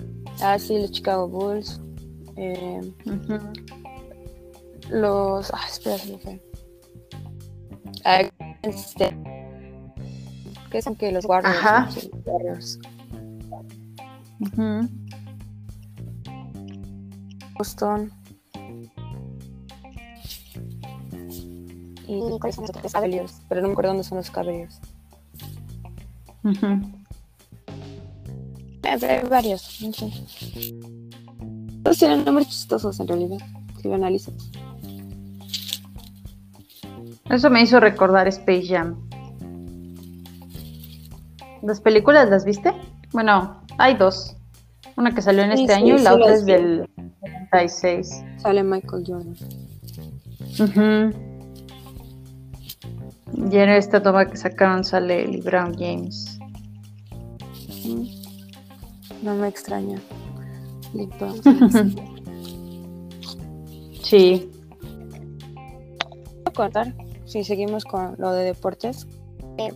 Ah, 0.41 0.57
sí, 0.57 0.79
los 0.79 0.93
Chicago 0.93 1.27
Bulls. 1.27 1.81
Eh, 2.37 2.93
los. 4.89 5.53
Ah, 5.53 5.65
espera, 5.67 5.97
se 5.97 6.13
me 6.13 6.17
fue. 6.17 6.41
Ah, 8.05 8.21
este, 8.61 9.17
¿Qué 10.71 10.81
son 10.81 10.95
que 10.95 11.11
los 11.11 11.25
Warriors? 11.25 11.57
Ajá. 11.57 11.89
los 11.93 12.09
Warriors. 12.25 12.79
Ujú. 14.39 14.87
Boston. 17.57 18.13
Y 22.07 22.39
cuáles 22.39 22.55
son 22.55 22.65
los 22.65 22.91
Cavaliers, 22.91 23.41
pero 23.49 23.61
no 23.61 23.67
me 23.67 23.73
acuerdo 23.73 23.91
dónde 23.91 24.03
son 24.03 24.17
los 24.17 24.29
Cavaliers. 24.31 24.79
Eh, 28.83 29.05
hay 29.07 29.27
varios, 29.27 29.81
no 29.81 29.91
sé. 29.93 30.11
Todos 31.83 31.97
tienen 31.97 32.23
nombres 32.23 32.49
chistosos 32.49 32.99
en 32.99 33.07
realidad, 33.07 33.37
si 33.81 33.87
lo 33.87 33.95
analizas. 33.95 34.33
Eso 37.29 37.49
me 37.49 37.61
hizo 37.61 37.79
recordar 37.79 38.27
Space 38.27 38.67
Jam. 38.67 38.95
¿Las 41.63 41.81
películas 41.81 42.29
las 42.29 42.45
viste? 42.45 42.71
Bueno, 43.11 43.61
hay 43.79 43.95
dos. 43.95 44.35
Una 44.97 45.13
que 45.13 45.21
salió 45.21 45.43
en 45.43 45.51
este 45.51 45.73
sí, 45.73 45.81
año 45.81 45.95
y 45.95 46.01
la 46.01 46.11
sí 46.13 46.21
otra 46.21 46.33
es 46.35 46.45
vi. 46.45 46.51
del 46.53 46.89
96. 47.51 48.23
Sale 48.37 48.63
Michael 48.63 49.03
Jordan. 49.05 49.35
Ujú. 50.59 51.34
Y 53.37 53.57
en 53.57 53.69
esta 53.69 54.01
toma 54.01 54.25
que 54.25 54.37
sacaron 54.37 54.83
sale 54.83 55.27
LeBron 55.27 55.73
James. 55.77 56.39
No 59.21 59.35
me 59.35 59.47
extraña. 59.47 59.99
James. 60.93 61.41
Sí. 64.05 64.51
Voy 65.23 66.43
a 66.45 66.51
contar, 66.51 66.93
si 67.25 67.43
seguimos 67.43 67.85
con 67.85 68.13
lo 68.19 68.33
de 68.33 68.43
deportes, 68.43 69.07
eh, 69.57 69.73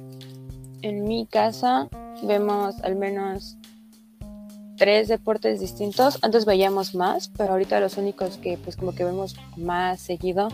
en 0.84 1.04
mi 1.06 1.26
casa 1.26 1.90
vemos 2.22 2.80
al 2.84 2.96
menos 2.96 3.58
tres 4.78 5.08
deportes 5.08 5.60
distintos. 5.60 6.20
Antes 6.22 6.46
veíamos 6.46 6.94
más, 6.94 7.30
pero 7.36 7.54
ahorita 7.54 7.80
los 7.80 7.98
únicos 7.98 8.38
que 8.38 8.60
pues 8.60 8.76
como 8.76 8.94
que 8.94 9.04
vemos 9.04 9.36
más 9.58 10.00
seguido 10.00 10.50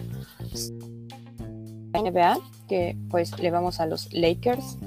NBA, 1.97 2.39
que 2.67 2.97
pues 3.09 3.37
le 3.39 3.51
vamos 3.51 3.79
a 3.79 3.85
los 3.85 4.11
Lakers. 4.13 4.77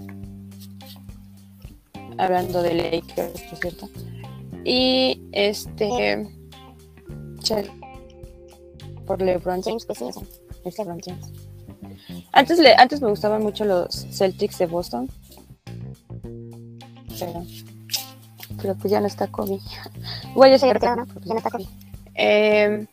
Hablando 2.19 2.63
de 2.63 2.75
Lakers, 2.75 3.43
por 3.43 3.59
cierto. 3.59 3.89
Y 4.65 5.23
este 5.33 6.27
por 9.07 9.23
LeBron 9.23 9.63
James, 9.63 9.87
pues 9.87 10.03
es 10.03 10.79
LeBron 10.79 11.01
James. 11.05 11.33
Antes, 12.33 12.61
antes 12.77 13.01
me 13.01 13.09
gustaban 13.09 13.43
mucho 13.43 13.65
los 13.65 14.07
Celtics 14.11 14.59
de 14.59 14.67
Boston. 14.67 15.11
Pero, 17.19 17.45
pero 18.61 18.75
pues 18.77 18.91
ya 18.91 19.01
no 19.01 19.07
está 19.07 19.27
Kobe. 19.29 19.59
Igual 20.31 20.51
ya 20.51 20.59
se 20.59 20.73
retiró, 20.73 20.97
¿no? 20.97 21.07
Pero 21.07 21.21
pues 21.21 21.27
ya 21.27 21.33
no 21.33 21.39
está 21.39 21.51
Kobe. 21.51 21.67
Eh, 22.15 22.87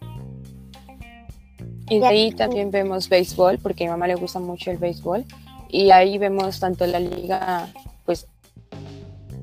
y 1.90 2.00
de 2.00 2.08
ahí 2.08 2.32
también 2.32 2.72
vemos 2.72 3.10
béisbol, 3.10 3.60
porque 3.60 3.84
a 3.84 3.88
mi 3.88 3.92
mamá 3.92 4.08
le 4.08 4.16
gusta 4.16 4.40
mucho 4.40 4.72
el 4.72 4.78
béisbol. 4.78 5.26
Y 5.70 5.92
ahí 5.92 6.18
vemos 6.18 6.60
tanto 6.60 6.86
la 6.88 7.00
liga, 7.00 7.68
pues, 8.06 8.28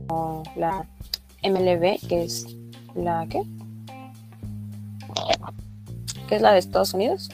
como 0.06 0.42
la 0.56 0.86
MLB, 1.42 1.98
que 2.08 2.24
es 2.24 2.46
la, 2.94 3.26
¿qué? 3.28 3.42
Que 6.28 6.36
es 6.36 6.42
la 6.42 6.52
de 6.52 6.58
Estados 6.58 6.94
Unidos. 6.94 7.28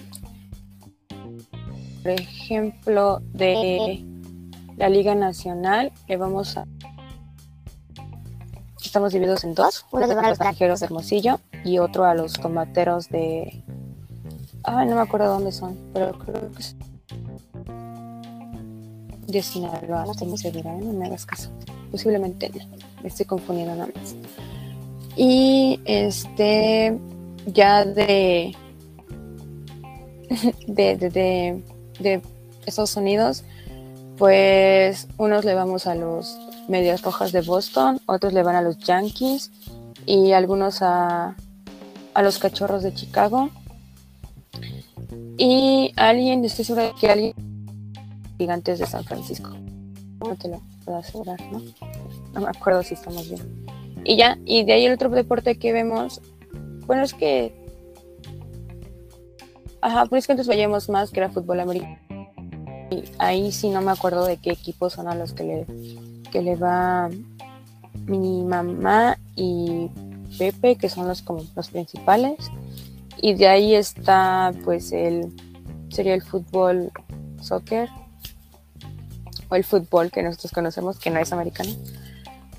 Por 2.02 2.12
ejemplo, 2.12 3.20
de 3.32 4.04
la 4.76 4.88
Liga 4.88 5.14
Nacional, 5.14 5.92
le 6.06 6.16
vamos 6.16 6.56
a. 6.56 6.66
Estamos 8.82 9.12
divididos 9.12 9.44
en 9.44 9.54
dos: 9.54 9.84
uno 9.92 10.04
a 10.04 10.08
los 10.08 10.38
naranjeros 10.38 10.80
de 10.80 10.86
Hermosillo 10.86 11.40
y 11.64 11.78
otro 11.78 12.04
a 12.04 12.14
los 12.14 12.32
tomateros 12.32 13.08
de. 13.10 13.62
Ay, 14.76 14.87
no 14.88 14.96
me 14.96 15.02
acuerdo 15.02 15.28
dónde 15.28 15.52
son, 15.52 15.76
pero 15.92 16.18
creo 16.18 16.52
que 16.52 16.60
es. 16.60 16.76
De 19.26 19.42
Sinaloa, 19.42 20.07
no 20.07 20.26
muy 20.26 20.38
segura, 20.38 20.74
¿eh? 20.74 20.81
no 20.83 20.92
me 20.92 21.07
hagas 21.07 21.26
caso. 21.26 21.50
Posiblemente 21.90 22.50
me 23.02 23.09
estoy 23.09 23.26
confundiendo 23.26 23.74
nada 23.74 23.90
más. 23.94 24.14
Y 25.16 25.81
este. 25.85 26.98
Ya 27.46 27.85
de. 27.85 28.57
de, 30.66 30.96
de, 30.96 31.11
de 31.11 31.62
de 31.98 32.22
Estados 32.66 32.96
Unidos, 32.96 33.44
pues 34.16 35.09
unos 35.16 35.44
le 35.44 35.54
vamos 35.54 35.87
a 35.87 35.94
los 35.94 36.38
Medias 36.68 37.02
Rojas 37.02 37.33
de 37.33 37.40
Boston, 37.40 38.00
otros 38.07 38.33
le 38.33 38.42
van 38.42 38.57
a 38.57 38.62
los 38.62 38.78
Yankees 38.78 39.50
y 40.07 40.33
algunos 40.33 40.83
a, 40.83 41.37
a 42.14 42.22
los 42.22 42.38
Cachorros 42.38 42.83
de 42.83 42.94
Chicago. 42.94 43.50
Y 45.37 45.92
alguien, 45.97 46.44
estoy 46.44 46.64
segura 46.64 46.85
de 46.85 46.92
que 47.01 47.09
alguien 47.09 47.35
gigantes 48.38 48.79
de 48.79 48.87
San 48.87 49.05
Francisco. 49.05 49.51
No 50.21 50.37
te 50.37 50.49
lo 50.49 50.61
puedo 50.85 50.99
asegurar, 50.99 51.40
¿no? 51.53 51.62
No 52.35 52.40
me 52.40 52.49
acuerdo 52.49 52.83
si 52.83 52.94
estamos 52.94 53.29
bien. 53.29 53.66
Y 54.05 54.16
ya, 54.16 54.38
y 54.44 54.64
de 54.64 54.73
ahí 54.73 54.85
el 54.85 54.92
otro 54.92 55.11
deporte 55.11 55.59
que 55.59 55.73
vemos, 55.73 56.21
bueno, 56.87 57.03
es 57.03 57.14
que 57.14 57.53
Ajá, 59.81 60.07
pues 60.07 60.21
es 60.21 60.27
que 60.27 60.33
antes 60.33 60.49
veíamos 60.49 60.88
más 60.88 61.11
que 61.11 61.21
era 61.21 61.31
fútbol 61.31 61.61
americano. 61.61 61.99
Y 62.90 63.05
ahí 63.18 63.53
sí 63.53 63.68
no 63.68 63.81
me 63.81 63.92
acuerdo 63.92 64.25
de 64.25 64.38
qué 64.38 64.51
equipos 64.51 64.94
son 64.94 65.09
a 65.09 65.14
los 65.14 65.33
que 65.35 65.44
le, 65.44 65.66
que 66.31 66.42
le 66.42 66.57
va 66.57 67.09
mi 68.07 68.42
mamá 68.42 69.18
y 69.37 69.90
Pepe, 70.38 70.77
que 70.77 70.88
son 70.88 71.07
los 71.07 71.23
como 71.23 71.44
los 71.55 71.68
principales. 71.68 72.51
Y 73.20 73.35
de 73.35 73.48
ahí 73.48 73.74
está 73.74 74.52
pues 74.64 74.92
el 74.92 75.33
sería 75.90 76.14
el 76.14 76.22
fútbol 76.22 76.92
soccer 77.40 77.88
o 79.48 79.54
el 79.54 79.64
fútbol 79.64 80.11
que 80.11 80.22
nosotros 80.22 80.52
conocemos, 80.52 80.98
que 80.98 81.11
no 81.11 81.18
es 81.18 81.33
americano. 81.33 81.70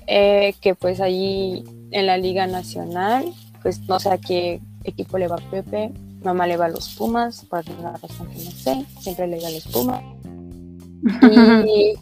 Eh, 0.06 0.54
que 0.60 0.74
pues 0.74 1.00
ahí 1.00 1.64
en 1.92 2.06
la 2.06 2.18
Liga 2.18 2.46
Nacional, 2.46 3.32
pues 3.62 3.80
no 3.82 4.00
sé 4.00 4.10
a 4.10 4.18
qué 4.18 4.60
equipo 4.84 5.18
le 5.18 5.28
va 5.28 5.36
Pepe, 5.36 5.92
mamá 6.24 6.46
le 6.46 6.56
va 6.56 6.66
a 6.66 6.68
los 6.68 6.88
Pumas, 6.90 7.44
por 7.44 7.60
alguna 7.60 7.92
razón 7.92 8.28
que 8.28 8.44
no 8.44 8.50
sé, 8.50 8.86
siempre 9.00 9.26
le 9.28 9.40
va 9.40 9.48
a 9.48 9.50
los 9.52 9.66
Pumas. 9.68 10.02
Y 11.66 11.94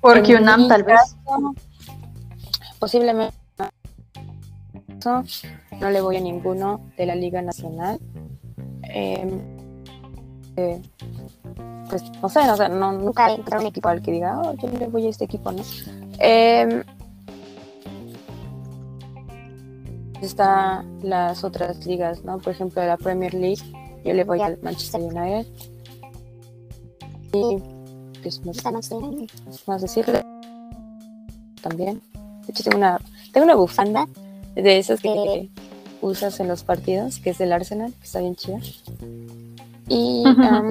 Porque 0.00 0.36
UNAM 0.36 0.68
tal 0.68 0.82
vez. 0.82 0.96
caso, 0.96 1.54
No 5.04 5.90
le 5.90 6.00
voy 6.00 6.16
a 6.16 6.20
ninguno 6.20 6.80
de 6.96 7.06
la 7.06 7.14
Liga 7.14 7.42
Nacional. 7.42 7.98
Eh, 8.88 9.40
eh, 10.56 10.82
pues 11.88 12.02
no 12.22 12.28
sé, 12.28 12.40
no, 12.46 12.68
no, 12.68 12.92
nunca 12.92 13.28
he 13.28 13.32
encontrado 13.32 13.62
un 13.62 13.68
equipo 13.68 13.88
al 13.88 14.02
que 14.02 14.12
diga, 14.12 14.40
oh, 14.40 14.54
yo 14.54 14.68
le 14.68 14.86
voy 14.86 15.06
a 15.06 15.10
este 15.10 15.24
equipo, 15.24 15.52
¿no? 15.52 15.62
Eh, 16.18 16.84
está 20.20 20.84
las 21.02 21.44
otras 21.44 21.84
ligas, 21.86 22.24
¿no? 22.24 22.38
Por 22.38 22.52
ejemplo, 22.52 22.84
la 22.84 22.96
Premier 22.96 23.34
League, 23.34 23.62
yo 24.04 24.12
le 24.12 24.24
voy 24.24 24.40
al 24.40 24.58
Manchester 24.62 25.00
United. 25.00 25.46
Y 27.32 27.58
pues 28.22 28.40
me 28.40 28.46
gusta 28.46 28.70
más, 28.70 28.90
más 29.66 29.82
decirle 29.82 30.24
también. 31.60 32.00
De 32.12 32.50
hecho, 32.50 32.62
tengo 32.62 32.78
una, 32.78 32.98
tengo 33.32 33.44
una 33.44 33.56
bufanda 33.56 34.06
de 34.54 34.78
esas 34.78 35.00
que 35.00 35.50
usas 36.00 36.38
en 36.40 36.48
los 36.48 36.62
partidos, 36.62 37.18
que 37.18 37.30
es 37.30 37.38
del 37.38 37.52
Arsenal, 37.52 37.92
que 37.92 38.04
está 38.04 38.20
bien 38.20 38.36
chida. 38.36 38.58
Y, 39.88 40.24
um, 40.26 40.70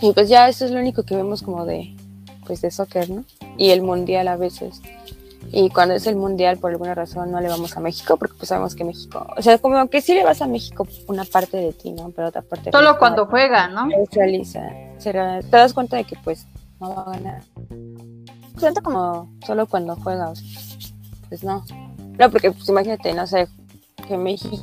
y 0.00 0.12
pues 0.12 0.28
ya 0.28 0.48
eso 0.48 0.64
es 0.64 0.70
lo 0.70 0.80
único 0.80 1.02
que 1.02 1.16
vemos 1.16 1.42
como 1.42 1.64
de, 1.64 1.94
pues 2.46 2.60
de 2.60 2.70
soccer, 2.70 3.10
¿no? 3.10 3.24
Y 3.56 3.70
el 3.70 3.82
mundial 3.82 4.28
a 4.28 4.36
veces. 4.36 4.80
Y 5.52 5.70
cuando 5.70 5.94
es 5.94 6.06
el 6.06 6.16
mundial, 6.16 6.58
por 6.58 6.72
alguna 6.72 6.94
razón, 6.94 7.30
no 7.30 7.40
le 7.40 7.48
vamos 7.48 7.76
a 7.76 7.80
México, 7.80 8.16
porque 8.16 8.34
pues 8.36 8.48
sabemos 8.48 8.74
que 8.74 8.84
México, 8.84 9.26
o 9.36 9.42
sea, 9.42 9.58
como 9.58 9.88
que 9.88 10.00
sí 10.00 10.12
le 10.12 10.24
vas 10.24 10.42
a 10.42 10.46
México 10.46 10.86
una 11.06 11.24
parte 11.24 11.56
de 11.56 11.72
ti, 11.72 11.92
¿no? 11.92 12.10
Pero 12.10 12.28
otra 12.28 12.42
parte 12.42 12.72
Solo 12.72 12.98
cuando 12.98 13.26
juega, 13.26 13.68
¿no? 13.68 13.86
neutraliza. 13.86 14.68
Será, 14.98 15.40
te 15.40 15.56
das 15.56 15.72
cuenta 15.72 15.96
de 15.96 16.04
que 16.04 16.16
pues 16.24 16.46
no 16.80 16.94
va 16.94 17.02
a 17.02 17.10
ganar. 17.12 17.42
Siento 18.58 18.82
como 18.82 19.30
solo 19.46 19.66
cuando 19.66 19.94
juega, 19.96 20.30
o 20.30 20.34
sea, 20.34 20.46
pues 21.28 21.44
no. 21.44 21.64
No, 22.18 22.30
porque 22.30 22.50
pues 22.50 22.68
imagínate, 22.68 23.12
no 23.14 23.26
sé, 23.26 23.48
que 24.08 24.16
México, 24.16 24.56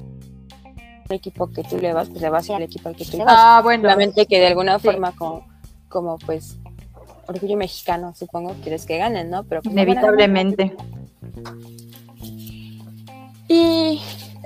un 1.10 1.16
equipo 1.16 1.52
que 1.52 1.64
tú 1.64 1.78
le 1.78 1.94
vas, 1.94 2.10
pues 2.10 2.22
le 2.22 2.30
vas 2.30 2.50
al 2.50 2.64
equipo 2.64 2.90
al 2.90 2.96
que 2.96 3.06
tú 3.06 3.18
le 3.18 3.26
vas. 3.26 3.36
Ah, 3.38 3.62
bueno. 3.64 3.84
Solamente 3.84 4.26
que 4.26 4.40
de 4.40 4.48
alguna 4.48 4.80
Sí. 4.80 4.86
forma 4.88 5.12
como, 5.16 5.46
como 5.90 6.18
pues 6.18 6.58
orgullo 7.28 7.58
mexicano, 7.58 8.14
supongo, 8.16 8.54
quieres 8.64 8.86
que 8.86 8.98
ganen, 8.98 9.30
¿no? 9.30 9.44
Pero 9.44 9.62
pues. 9.62 9.74
Inevitablemente. 9.74 10.76
Y 13.48 14.02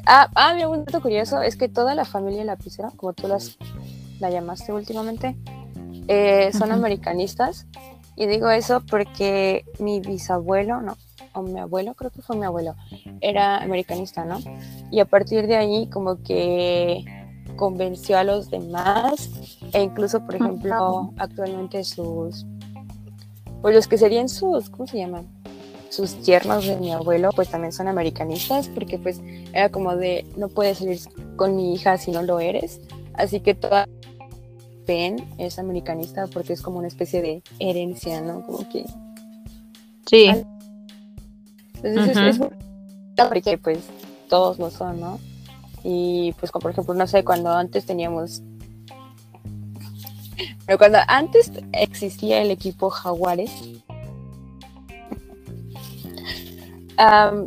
ah, 0.06 0.30
ah, 0.36 0.54
mira, 0.54 0.70
un 0.70 0.86
dato 0.86 1.02
curioso 1.02 1.42
es 1.42 1.56
que 1.56 1.70
toda 1.70 1.96
la 1.96 2.06
familia 2.06 2.44
lapicera, 2.44 2.92
como 2.96 3.14
tú 3.14 3.28
las 3.28 3.58
la 4.20 4.30
llamaste 4.30 4.74
últimamente, 4.74 5.36
eh, 6.08 6.52
son 6.54 6.72
americanistas. 6.72 7.68
Y 8.16 8.26
digo 8.26 8.50
eso 8.50 8.82
porque 8.90 9.64
mi 9.80 10.00
bisabuelo, 10.00 10.82
no, 10.82 10.98
o 11.38 11.44
mi 11.44 11.60
abuelo, 11.60 11.94
creo 11.94 12.12
que 12.12 12.22
fue 12.22 12.36
mi 12.36 12.46
abuelo, 12.46 12.76
era 13.22 13.58
americanista, 13.58 14.26
¿no? 14.26 14.40
Y 14.92 15.00
a 15.00 15.06
partir 15.06 15.48
de 15.48 15.56
ahí 15.56 15.88
como 15.88 16.22
que 16.24 17.04
convenció 17.56 18.18
a 18.18 18.24
los 18.24 18.50
demás 18.50 19.30
e 19.74 19.82
incluso, 19.82 20.26
por 20.26 20.36
ejemplo, 20.36 21.14
actualmente 21.18 21.84
sus, 21.84 22.46
pues 23.62 23.76
los 23.76 23.88
que 23.88 23.98
serían 23.98 24.30
sus, 24.30 24.70
¿cómo 24.70 24.88
se 24.88 24.98
llaman? 24.98 25.28
Sus 25.90 26.22
yernos 26.22 26.66
de 26.66 26.76
mi 26.78 26.92
abuelo, 26.92 27.30
pues 27.36 27.50
también 27.50 27.72
son 27.72 27.88
americanistas, 27.88 28.68
porque 28.68 29.00
pues 29.00 29.22
era 29.54 29.70
como 29.70 29.96
de, 29.96 30.26
no 30.36 30.50
puedes 30.50 30.80
salir 30.80 31.00
con 31.36 31.56
mi 31.56 31.74
hija 31.74 31.98
si 31.98 32.12
no 32.12 32.22
lo 32.22 32.40
eres, 32.40 32.82
así 33.14 33.40
que 33.40 33.56
toda 33.56 33.88
Ben 34.86 35.18
es 35.38 35.60
americanista 35.60 36.28
porque 36.28 36.54
es 36.54 36.62
como 36.62 36.80
una 36.80 36.88
especie 36.88 37.22
de 37.22 37.44
herencia, 37.60 38.22
¿no? 38.22 38.46
Como 38.46 38.68
que... 38.70 38.86
Sí. 40.06 40.32
Entonces 41.84 42.18
es, 42.18 42.40
porque 43.16 43.58
pues 43.58 43.80
todos 44.30 44.60
lo 44.60 44.70
son, 44.70 45.00
¿no? 45.00 45.20
Y 45.84 46.34
pues 46.40 46.52
como 46.52 46.64
por 46.64 46.72
ejemplo, 46.72 46.94
no 46.94 47.08
sé, 47.08 47.24
cuando 47.24 47.52
antes 47.52 47.86
teníamos... 47.86 48.42
Pero 50.66 50.78
cuando 50.78 51.00
antes 51.08 51.52
existía 51.72 52.42
el 52.42 52.52
equipo 52.52 52.90
Jaguares, 52.90 53.52
um, 57.00 57.46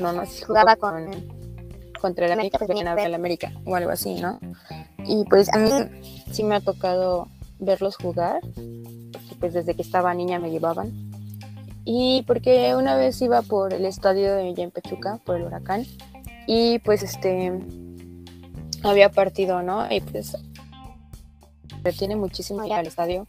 no, 0.00 0.12
no, 0.12 0.26
si 0.26 0.44
jugaba 0.44 0.76
con, 0.76 1.08
contra 2.00 2.26
el 2.26 2.32
América, 2.32 2.58
el 3.04 3.14
América 3.14 3.52
o 3.64 3.74
algo 3.74 3.90
así, 3.90 4.14
¿no? 4.14 4.38
Y 5.06 5.24
pues 5.24 5.52
a 5.52 5.58
mí 5.58 5.70
sí 6.30 6.44
me 6.44 6.56
ha 6.56 6.60
tocado 6.60 7.28
verlos 7.58 7.96
jugar, 7.96 8.40
porque 8.42 9.34
pues 9.40 9.54
desde 9.54 9.74
que 9.74 9.82
estaba 9.82 10.14
niña 10.14 10.38
me 10.38 10.50
llevaban. 10.50 11.07
Y 11.90 12.22
porque 12.26 12.74
una 12.76 12.96
vez 12.96 13.18
iba 13.22 13.40
por 13.40 13.72
el 13.72 13.86
estadio 13.86 14.34
de 14.34 14.50
en 14.50 14.70
Pechuca, 14.70 15.22
por 15.24 15.36
el 15.36 15.44
huracán, 15.44 15.86
y 16.46 16.80
pues 16.80 17.02
este 17.02 17.50
había 18.82 19.10
partido, 19.10 19.62
¿no? 19.62 19.90
Y 19.90 20.02
pues 20.02 20.36
tiene 21.98 22.14
muchísimo 22.14 22.62
ir 22.66 22.74
al 22.74 22.86
estadio. 22.86 23.26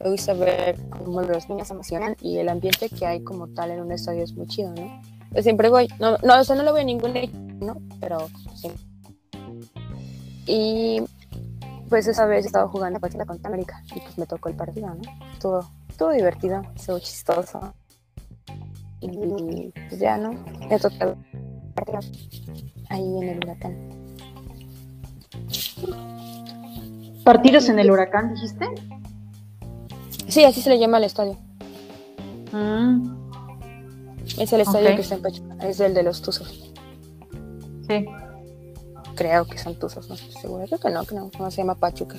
Me 0.00 0.08
gusta 0.08 0.32
ver 0.32 0.78
cómo 0.88 1.20
los 1.20 1.50
niños 1.50 1.68
se 1.68 1.74
emocionan 1.74 2.16
y 2.22 2.38
el 2.38 2.48
ambiente 2.48 2.88
que 2.88 3.04
hay 3.04 3.22
como 3.22 3.48
tal 3.48 3.72
en 3.72 3.80
un 3.80 3.92
estadio 3.92 4.24
es 4.24 4.32
muy 4.32 4.46
chido, 4.46 4.72
¿no? 4.72 5.02
Yo 5.32 5.42
siempre 5.42 5.68
voy, 5.68 5.86
no, 6.00 6.16
no, 6.22 6.40
o 6.40 6.54
no 6.54 6.62
lo 6.62 6.72
veo 6.72 6.80
en 6.80 6.86
ningún 6.86 7.12
¿no? 7.60 7.76
Pero 8.00 8.26
sí. 8.54 8.70
Y 10.46 11.02
pues 11.90 12.06
esa 12.06 12.24
vez 12.24 12.46
estaba 12.46 12.68
jugando 12.68 13.00
partida 13.00 13.26
contra 13.26 13.48
América 13.48 13.82
y 13.94 14.00
pues 14.00 14.16
me 14.16 14.24
tocó 14.24 14.48
el 14.48 14.56
partido, 14.56 14.88
¿no? 14.94 15.02
Estuvo, 15.34 15.60
estuvo 15.90 16.10
divertido, 16.12 16.62
estuvo 16.74 16.98
chistoso. 17.00 17.74
Y 19.00 19.72
pues 19.88 20.00
ya, 20.00 20.18
¿no? 20.18 20.30
Tocó 20.80 21.16
partido 21.74 22.00
ahí 22.88 23.18
en 23.18 23.28
el 23.28 23.38
huracán. 23.38 23.76
¿Partidos 27.24 27.68
en 27.68 27.78
el 27.78 27.90
huracán, 27.90 28.34
dijiste? 28.34 28.66
Sí, 30.28 30.44
así 30.44 30.60
se 30.60 30.70
le 30.70 30.78
llama 30.78 30.96
al 30.96 31.04
estadio. 31.04 31.36
Mm. 32.52 33.18
Es 34.38 34.52
el 34.52 34.60
estadio 34.60 34.94
que 34.94 35.02
está 35.02 35.16
en 35.16 35.22
Pachuca, 35.22 35.56
es 35.66 35.80
el 35.80 35.94
de 35.94 36.02
los 36.02 36.22
Tuzos. 36.22 36.72
Sí. 37.88 38.06
Creo 39.14 39.46
que 39.46 39.58
son 39.58 39.78
Tuzos, 39.78 40.08
no 40.08 40.14
estoy 40.14 40.32
segura. 40.40 40.64
Creo 40.66 40.78
que 40.78 40.90
no, 40.90 41.04
que 41.04 41.14
no, 41.14 41.30
no 41.38 41.50
se 41.50 41.58
llama 41.58 41.74
Pachuca. 41.74 42.16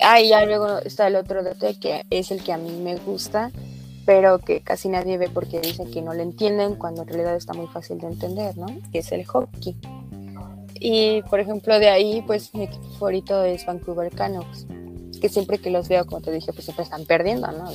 Ah, 0.00 0.20
y 0.20 0.28
ya 0.28 0.44
luego 0.46 0.78
está 0.78 1.08
el 1.08 1.16
otro 1.16 1.42
DT 1.42 1.78
que 1.80 2.02
es 2.10 2.30
el 2.30 2.42
que 2.42 2.52
a 2.52 2.58
mí 2.58 2.70
me 2.70 2.96
gusta, 2.96 3.50
pero 4.06 4.38
que 4.38 4.60
casi 4.60 4.88
nadie 4.88 5.18
ve 5.18 5.28
porque 5.28 5.60
dicen 5.60 5.90
que 5.90 6.02
no 6.02 6.14
lo 6.14 6.22
entienden 6.22 6.76
cuando 6.76 7.02
en 7.02 7.08
realidad 7.08 7.36
está 7.36 7.52
muy 7.52 7.66
fácil 7.66 7.98
de 7.98 8.06
entender, 8.06 8.56
¿no? 8.56 8.66
Que 8.92 9.00
es 9.00 9.12
el 9.12 9.24
hockey. 9.26 9.76
Y 10.80 11.22
por 11.22 11.40
ejemplo, 11.40 11.78
de 11.78 11.88
ahí, 11.88 12.22
pues 12.26 12.54
mi 12.54 12.64
equipo 12.64 12.88
favorito 12.92 13.42
es 13.44 13.66
Vancouver 13.66 14.10
Canucks, 14.10 14.66
que 15.20 15.28
siempre 15.28 15.58
que 15.58 15.70
los 15.70 15.88
veo, 15.88 16.06
como 16.06 16.20
te 16.20 16.30
dije, 16.30 16.52
pues 16.52 16.64
siempre 16.64 16.84
están 16.84 17.04
perdiendo, 17.04 17.50
¿no? 17.50 17.68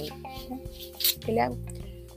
¿Qué 1.25 1.31
le 1.31 1.41
hago? 1.41 1.57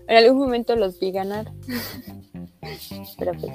En 0.09 0.17
algún 0.17 0.39
momento 0.39 0.77
los 0.77 1.01
vi 1.01 1.11
ganar, 1.11 1.51
pero 3.19 3.33
pues 3.33 3.53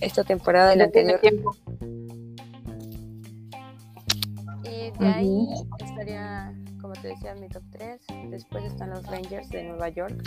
esta 0.00 0.24
temporada 0.24 0.70
del 0.70 0.82
anterior. 0.82 1.20
tiempo. 1.20 1.54
Y 4.94 4.98
de 4.98 5.06
ahí 5.06 5.48
estaría, 5.78 6.54
como 6.80 6.94
te 6.94 7.08
decía, 7.08 7.34
mi 7.34 7.48
top 7.48 7.62
3. 7.70 8.00
Después 8.30 8.64
están 8.64 8.90
los 8.90 9.06
Rangers 9.06 9.48
de 9.50 9.64
Nueva 9.64 9.88
York, 9.88 10.22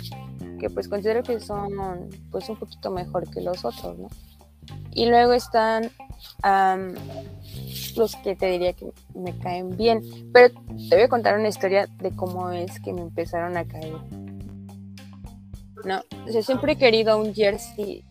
que 0.58 0.70
pues 0.70 0.88
considero 0.88 1.22
que 1.22 1.40
son 1.40 2.10
pues 2.30 2.48
un 2.48 2.56
poquito 2.56 2.90
mejor 2.90 3.28
que 3.30 3.40
los 3.40 3.64
otros, 3.64 3.98
¿no? 3.98 4.08
Y 4.92 5.06
luego 5.06 5.32
están 5.32 5.90
am, 6.42 6.94
los 7.96 8.14
que 8.16 8.36
te 8.36 8.46
diría 8.46 8.72
que 8.74 8.92
me 9.14 9.36
caen 9.38 9.76
bien. 9.76 10.02
Pero 10.32 10.54
te 10.88 10.96
voy 10.96 11.04
a 11.04 11.08
contar 11.08 11.38
una 11.38 11.48
historia 11.48 11.86
de 11.98 12.14
cómo 12.14 12.50
es 12.50 12.78
que 12.80 12.92
me 12.92 13.00
empezaron 13.00 13.56
a 13.56 13.64
caer. 13.64 13.96
No, 15.84 16.00
o 16.26 16.30
sea, 16.30 16.42
siempre 16.42 16.72
he 16.72 16.76
querido 16.76 17.18
un 17.18 17.34
jersey 17.34 18.04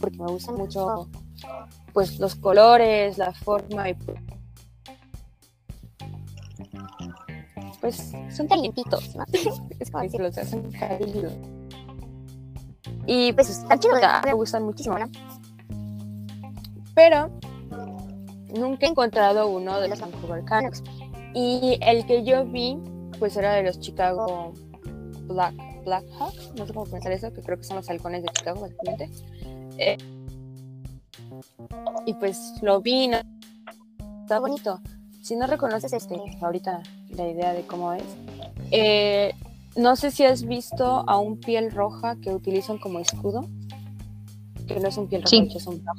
porque 0.00 0.18
me 0.18 0.26
gustan 0.26 0.54
mucho 0.54 1.08
pues 1.92 2.18
los 2.18 2.34
colores, 2.34 3.18
la 3.18 3.32
forma 3.32 3.88
y 3.88 3.94
pues 7.80 8.12
son 8.30 8.48
tan 8.48 8.62
limpitos, 8.62 9.14
¿no? 9.14 9.24
es 9.78 9.90
como 9.90 10.04
hacen 10.04 10.70
cariño. 10.72 11.28
Y 13.06 13.32
pues 13.32 13.50
están 13.50 13.78
chidos, 13.78 14.00
me 14.24 14.32
gustan 14.32 14.64
muchísimo, 14.64 14.98
¿no? 14.98 15.06
Pero 16.94 17.30
nunca 18.58 18.86
he 18.86 18.90
encontrado 18.90 19.48
uno 19.48 19.80
de 19.80 19.88
los 19.88 20.00
Vancouver 20.00 20.44
Canucks. 20.44 20.82
Y 21.34 21.78
el 21.82 22.06
que 22.06 22.24
yo 22.24 22.44
vi, 22.46 22.78
pues 23.18 23.36
era 23.36 23.52
de 23.52 23.62
los 23.62 23.78
Chicago 23.78 24.52
Black, 25.26 25.54
Blackhawks, 25.84 26.54
no 26.56 26.66
sé 26.66 26.72
cómo 26.72 26.86
pensar 26.86 27.12
eso, 27.12 27.32
que 27.32 27.42
creo 27.42 27.58
que 27.58 27.64
son 27.64 27.76
los 27.76 27.88
halcones 27.90 28.22
de 28.22 28.28
Chicago, 28.30 28.62
básicamente. 28.62 29.10
Eh, 29.78 29.98
y 32.06 32.14
pues 32.14 32.54
lo 32.62 32.80
vi, 32.80 33.08
¿no? 33.08 33.18
está 34.22 34.40
bonito. 34.40 34.80
Si 35.26 35.34
no 35.34 35.48
reconoces 35.48 35.92
este, 35.92 36.20
ahorita 36.40 36.84
la 37.16 37.28
idea 37.28 37.52
de 37.52 37.66
cómo 37.66 37.92
es, 37.92 38.04
eh, 38.70 39.32
no 39.74 39.96
sé 39.96 40.12
si 40.12 40.24
has 40.24 40.44
visto 40.44 41.02
a 41.08 41.18
un 41.18 41.40
piel 41.40 41.72
roja 41.72 42.14
que 42.22 42.32
utilizan 42.32 42.78
como 42.78 43.00
escudo, 43.00 43.48
que 44.68 44.78
no 44.78 44.86
es 44.86 44.96
un 44.96 45.08
piel 45.08 45.22
roja, 45.22 45.30
Sí. 45.30 45.48
es 45.52 45.66
un 45.66 45.84
rojo. 45.84 45.98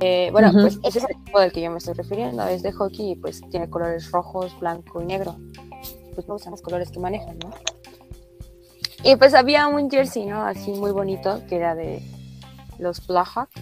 Eh, 0.00 0.28
bueno, 0.30 0.52
pues 0.52 0.78
ese 0.84 0.98
es 0.98 1.04
el 1.06 1.12
equipo 1.12 1.40
del 1.40 1.52
que 1.52 1.62
yo 1.62 1.70
me 1.70 1.78
estoy 1.78 1.94
refiriendo, 1.94 2.46
es 2.46 2.62
de 2.62 2.70
hockey 2.70 3.12
y 3.12 3.16
pues 3.16 3.40
tiene 3.50 3.70
colores 3.70 4.10
rojos, 4.10 4.52
blanco 4.60 5.00
y 5.00 5.06
negro. 5.06 5.34
Pues 6.14 6.28
me 6.28 6.34
gustan 6.34 6.50
los 6.50 6.60
colores 6.60 6.90
que 6.90 6.98
manejan, 7.00 7.38
¿no? 7.38 7.50
Y 9.04 9.16
pues 9.16 9.32
había 9.32 9.68
un 9.68 9.90
jersey, 9.90 10.26
¿no? 10.26 10.42
Así 10.44 10.70
muy 10.72 10.90
bonito, 10.90 11.40
que 11.48 11.56
era 11.56 11.74
de 11.74 12.02
los 12.78 13.06
Blackhawks. 13.06 13.58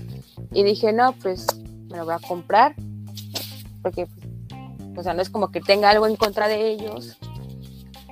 Y 0.52 0.64
dije, 0.64 0.92
no, 0.92 1.12
pues 1.22 1.46
me 1.88 1.98
lo 1.98 2.04
voy 2.04 2.14
a 2.14 2.18
comprar. 2.18 2.74
Porque, 3.82 4.06
pues, 4.06 4.23
o 4.96 5.02
sea, 5.02 5.14
no 5.14 5.22
es 5.22 5.30
como 5.30 5.50
que 5.50 5.60
tenga 5.60 5.90
algo 5.90 6.06
en 6.06 6.16
contra 6.16 6.48
de 6.48 6.70
ellos. 6.70 7.18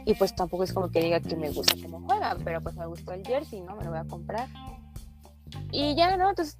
Y 0.04 0.14
pues 0.14 0.34
tampoco 0.34 0.64
es 0.64 0.72
como 0.72 0.90
que 0.90 1.00
diga 1.00 1.20
que 1.20 1.36
me 1.36 1.50
gusta 1.50 1.74
cómo 1.82 2.00
juegan, 2.00 2.38
pero 2.44 2.60
pues 2.60 2.74
me 2.76 2.86
gustó 2.86 3.12
el 3.12 3.24
jersey, 3.24 3.60
¿no? 3.60 3.76
Me 3.76 3.84
lo 3.84 3.90
voy 3.90 4.00
a 4.00 4.04
comprar. 4.04 4.48
Y 5.70 5.94
ya, 5.94 6.16
¿no? 6.16 6.30
Entonces, 6.30 6.58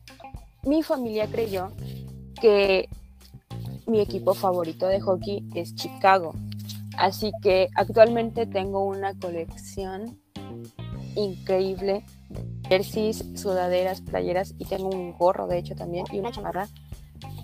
mi 0.62 0.82
familia 0.82 1.26
creyó 1.26 1.72
que 2.40 2.88
mi 3.86 4.00
equipo 4.00 4.34
favorito 4.34 4.86
de 4.86 5.00
hockey 5.00 5.48
es 5.54 5.74
Chicago. 5.74 6.34
Así 6.96 7.32
que 7.42 7.68
actualmente 7.74 8.46
tengo 8.46 8.84
una 8.84 9.18
colección 9.18 10.20
increíble 11.16 12.04
de 12.28 12.68
jerseys, 12.68 13.24
sudaderas, 13.34 14.00
playeras 14.00 14.54
y 14.58 14.64
tengo 14.64 14.88
un 14.88 15.12
gorro 15.12 15.46
de 15.46 15.58
hecho 15.58 15.74
también 15.74 16.06
y 16.12 16.18
una 16.18 16.32
chamarra 16.32 16.68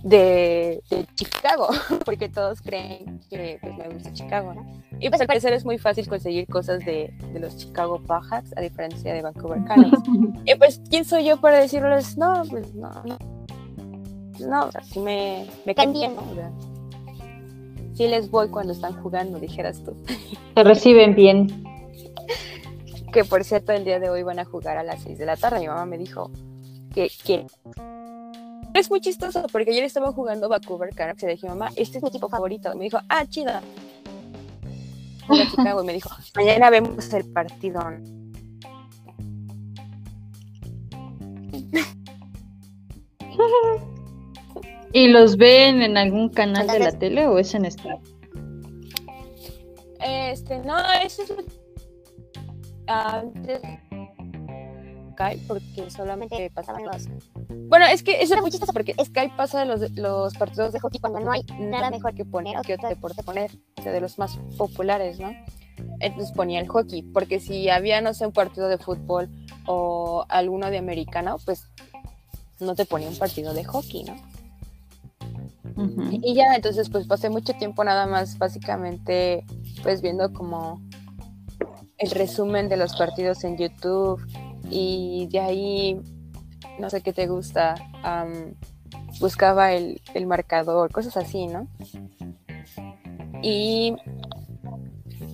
de, 0.02 0.82
de 0.90 1.06
Chicago, 1.14 1.68
porque 2.04 2.28
todos 2.28 2.60
creen 2.60 3.20
que 3.30 3.58
pues, 3.60 3.76
me 3.76 3.88
gusta 3.88 4.12
Chicago, 4.12 4.54
¿no? 4.54 4.66
Y 5.00 5.08
pues 5.08 5.20
al 5.20 5.26
parecer 5.26 5.52
es 5.52 5.64
muy 5.64 5.78
fácil 5.78 6.08
conseguir 6.08 6.46
cosas 6.46 6.84
de, 6.84 7.12
de 7.32 7.40
los 7.40 7.56
Chicago 7.56 7.98
Blackhawks 7.98 8.56
a 8.56 8.60
diferencia 8.60 9.12
de 9.12 9.22
Vancouver 9.22 9.62
Canucks. 9.64 10.02
y 10.44 10.54
pues, 10.54 10.80
¿quién 10.88 11.04
soy 11.04 11.24
yo 11.24 11.40
para 11.40 11.58
decirles, 11.58 12.16
no, 12.16 12.42
pues 12.48 12.74
no, 12.74 12.90
no, 13.04 13.18
no, 14.40 14.66
o 14.66 14.72
sea, 14.72 14.82
sí 14.82 15.00
me, 15.00 15.46
me 15.64 15.74
caen 15.74 15.92
bien, 15.92 16.14
¿no? 16.14 16.22
O 16.30 16.34
sea, 16.34 16.50
sí 17.94 18.06
les 18.06 18.30
voy 18.30 18.48
cuando 18.48 18.72
están 18.72 19.00
jugando, 19.02 19.38
dijeras 19.38 19.82
tú. 19.82 19.96
Se 20.54 20.62
reciben 20.62 21.14
bien. 21.14 21.64
Que 23.12 23.24
por 23.24 23.42
cierto, 23.42 23.72
el 23.72 23.84
día 23.84 23.98
de 23.98 24.10
hoy 24.10 24.22
van 24.22 24.38
a 24.38 24.44
jugar 24.44 24.76
a 24.76 24.82
las 24.82 25.02
6 25.02 25.18
de 25.18 25.26
la 25.26 25.36
tarde. 25.36 25.60
Mi 25.60 25.66
mamá 25.66 25.86
me 25.86 25.96
dijo 25.96 26.30
que, 26.94 27.10
que 27.24 27.46
es 28.78 28.90
muy 28.90 29.00
chistoso 29.00 29.46
porque 29.50 29.70
ayer 29.70 29.84
estaba 29.84 30.12
jugando 30.12 30.48
Vancouver 30.48 30.94
Canucks 30.94 31.22
y 31.22 31.26
le 31.26 31.32
dije, 31.32 31.48
mamá, 31.48 31.70
este 31.76 31.98
es 31.98 32.02
mi 32.02 32.08
equipo 32.08 32.28
favorito. 32.28 32.72
Y 32.74 32.78
me 32.78 32.84
dijo, 32.84 32.98
ah, 33.08 33.26
Chicago. 33.26 33.60
Y 35.82 35.86
me 35.86 35.92
dijo, 35.92 36.10
mañana 36.34 36.70
vemos 36.70 37.12
el 37.12 37.24
partido. 37.32 37.80
¿Y 44.92 45.08
los 45.08 45.36
ven 45.36 45.82
en 45.82 45.96
algún 45.96 46.30
canal 46.30 46.66
de 46.66 46.78
la 46.78 46.92
tele 46.92 47.26
o 47.26 47.38
es 47.38 47.54
en 47.54 47.66
Star? 47.66 47.98
Este, 50.00 50.58
no, 50.60 50.76
eso 51.04 51.22
es 51.22 51.34
antes 52.86 53.60
Skype 55.18 55.44
porque 55.46 55.90
solamente 55.90 56.50
pasaban 56.54 56.84
los 56.84 57.08
bueno 57.68 57.86
es 57.86 58.02
que 58.02 58.22
eso 58.22 58.34
era 58.34 58.42
muy 58.42 58.50
chistoso 58.50 58.72
porque 58.72 58.94
Skype 58.94 59.34
pasa 59.36 59.60
de 59.60 59.66
los, 59.66 59.90
los 59.92 60.34
partidos 60.34 60.72
de 60.72 60.80
hockey 60.80 61.00
cuando 61.00 61.20
no 61.20 61.32
hay 61.32 61.44
nada 61.58 61.90
mejor 61.90 62.14
que 62.14 62.24
poner 62.24 62.56
o 62.56 62.62
que 62.62 62.74
otro 62.74 62.88
deporte 62.88 63.22
poner 63.22 63.50
o 63.78 63.82
sea 63.82 63.92
de 63.92 64.00
los 64.00 64.18
más 64.18 64.38
populares 64.56 65.18
no 65.18 65.32
entonces 66.00 66.32
ponía 66.32 66.60
el 66.60 66.68
hockey 66.68 67.02
porque 67.02 67.40
si 67.40 67.68
había 67.68 68.00
no 68.00 68.14
sé 68.14 68.26
un 68.26 68.32
partido 68.32 68.68
de 68.68 68.78
fútbol 68.78 69.28
o 69.66 70.24
alguno 70.28 70.70
de 70.70 70.78
americano 70.78 71.36
pues 71.44 71.64
no 72.60 72.74
te 72.74 72.84
ponía 72.84 73.08
un 73.08 73.18
partido 73.18 73.54
de 73.54 73.64
hockey 73.64 74.04
no 74.04 74.16
y 76.10 76.34
ya 76.34 76.54
entonces 76.54 76.88
pues 76.90 77.06
pasé 77.06 77.28
mucho 77.28 77.54
tiempo 77.54 77.84
nada 77.84 78.06
más 78.06 78.38
básicamente 78.38 79.44
pues 79.82 80.00
viendo 80.00 80.32
como 80.32 80.80
el 81.98 82.10
resumen 82.10 82.68
de 82.68 82.76
los 82.76 82.96
partidos 82.96 83.44
en 83.44 83.56
YouTube 83.58 84.20
y 84.70 85.28
de 85.30 85.40
ahí 85.40 86.00
no 86.78 86.90
sé 86.90 87.00
qué 87.00 87.12
te 87.12 87.26
gusta 87.26 87.74
buscaba 89.20 89.72
el, 89.72 90.00
el, 90.14 90.26
marcador 90.26 90.90
cosas 90.90 91.16
así 91.16 91.46
no 91.46 91.68
y 93.42 93.94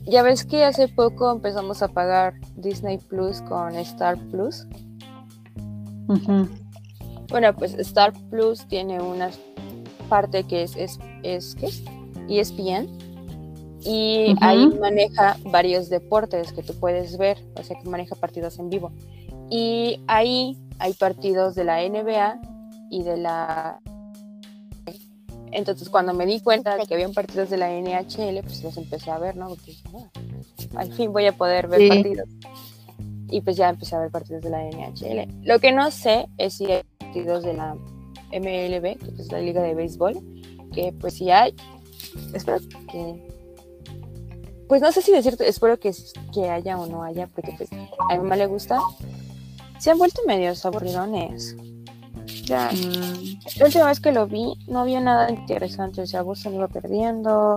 ya 0.06 0.22
ves 0.22 0.44
que 0.44 0.64
hace 0.64 0.88
poco 0.88 1.30
empezamos 1.30 1.82
a 1.82 1.88
pagar 1.88 2.34
Disney 2.56 2.98
Plus 2.98 3.40
con 3.42 3.74
Star 3.76 4.18
Plus. 4.30 4.66
Bueno 7.30 7.54
pues 7.54 7.74
Star 7.74 8.12
Plus 8.30 8.66
tiene 8.66 9.00
unas 9.00 9.38
parte 10.08 10.44
que 10.44 10.62
es, 10.62 10.76
es, 10.76 10.98
es 11.22 11.54
¿qué 11.54 11.66
es? 11.66 11.82
ESPN 12.28 12.88
y 13.84 14.34
ahí 14.40 14.66
maneja 14.80 15.36
varios 15.44 15.88
deportes 15.90 16.52
que 16.52 16.62
tú 16.62 16.74
puedes 16.74 17.18
ver, 17.18 17.38
o 17.58 17.62
sea 17.62 17.78
que 17.78 17.88
maneja 17.88 18.14
partidos 18.14 18.58
en 18.58 18.70
vivo. 18.70 18.92
Y 19.50 20.00
ahí 20.06 20.58
hay 20.78 20.92
partidos 20.94 21.54
de 21.54 21.64
la 21.64 21.86
NBA 21.86 22.40
y 22.90 23.02
de 23.02 23.16
la... 23.16 23.80
Entonces 25.52 25.88
cuando 25.88 26.14
me 26.14 26.26
di 26.26 26.40
cuenta 26.40 26.76
de 26.76 26.86
que 26.86 26.94
habían 26.94 27.12
partidos 27.12 27.48
de 27.48 27.56
la 27.56 27.70
NHL, 27.70 28.42
pues 28.42 28.62
los 28.64 28.76
empecé 28.76 29.10
a 29.10 29.18
ver, 29.18 29.36
¿no? 29.36 29.48
Porque 29.48 29.76
ah, 29.94 30.10
al 30.76 30.92
fin 30.92 31.12
voy 31.12 31.26
a 31.26 31.32
poder 31.32 31.68
ver 31.68 31.88
partidos. 31.88 32.28
Y 33.30 33.40
pues 33.40 33.56
ya 33.56 33.68
empecé 33.68 33.94
a 33.94 34.00
ver 34.00 34.10
partidos 34.10 34.42
de 34.42 34.50
la 34.50 34.62
NHL. 34.64 35.44
Lo 35.44 35.60
que 35.60 35.72
no 35.72 35.90
sé 35.90 36.28
es 36.38 36.54
si 36.54 36.66
hay 36.66 36.82
partidos 36.98 37.44
de 37.44 37.54
la 37.54 37.76
MLB, 38.32 38.98
que 38.98 39.22
es 39.22 39.30
la 39.30 39.38
liga 39.38 39.62
de 39.62 39.74
béisbol, 39.74 40.14
que 40.72 40.92
pues 40.92 41.14
si 41.14 41.30
hay, 41.30 41.54
espero 42.32 42.58
que, 42.90 43.28
pues 44.68 44.82
no 44.82 44.90
sé 44.92 45.02
si 45.02 45.12
decirte, 45.12 45.48
espero 45.48 45.78
que, 45.78 45.92
que 46.32 46.50
haya 46.50 46.78
o 46.78 46.86
no 46.86 47.02
haya, 47.02 47.28
porque 47.28 47.54
pues 47.56 47.70
a 47.72 48.14
mi 48.14 48.22
mamá 48.22 48.36
le 48.36 48.46
gusta, 48.46 48.80
se 49.78 49.90
han 49.90 49.98
vuelto 49.98 50.22
medios 50.26 50.64
aburridones. 50.64 51.56
Ya, 52.44 52.70
mm. 52.72 53.58
la 53.58 53.66
última 53.66 53.86
vez 53.86 54.00
que 54.00 54.12
lo 54.12 54.26
vi, 54.26 54.54
no 54.66 54.80
había 54.80 55.00
nada 55.00 55.30
interesante, 55.30 56.02
o 56.02 56.06
sea, 56.06 56.22
Boston 56.22 56.54
iba 56.54 56.68
perdiendo. 56.68 57.56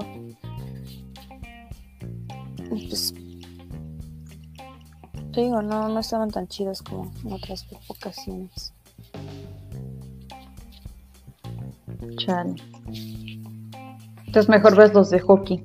Pues, 2.69 3.13
te 5.34 5.41
digo, 5.41 5.62
no, 5.62 5.88
no 5.88 5.99
estaban 5.99 6.32
tan 6.32 6.47
chidos 6.47 6.82
como 6.82 7.12
en 7.23 7.34
otras 7.34 7.65
ocasiones. 7.88 8.73
Chale. 12.17 12.56
Entonces 14.25 14.49
mejor 14.49 14.75
ves 14.75 14.93
los 14.93 15.10
de 15.10 15.19
hockey. 15.19 15.63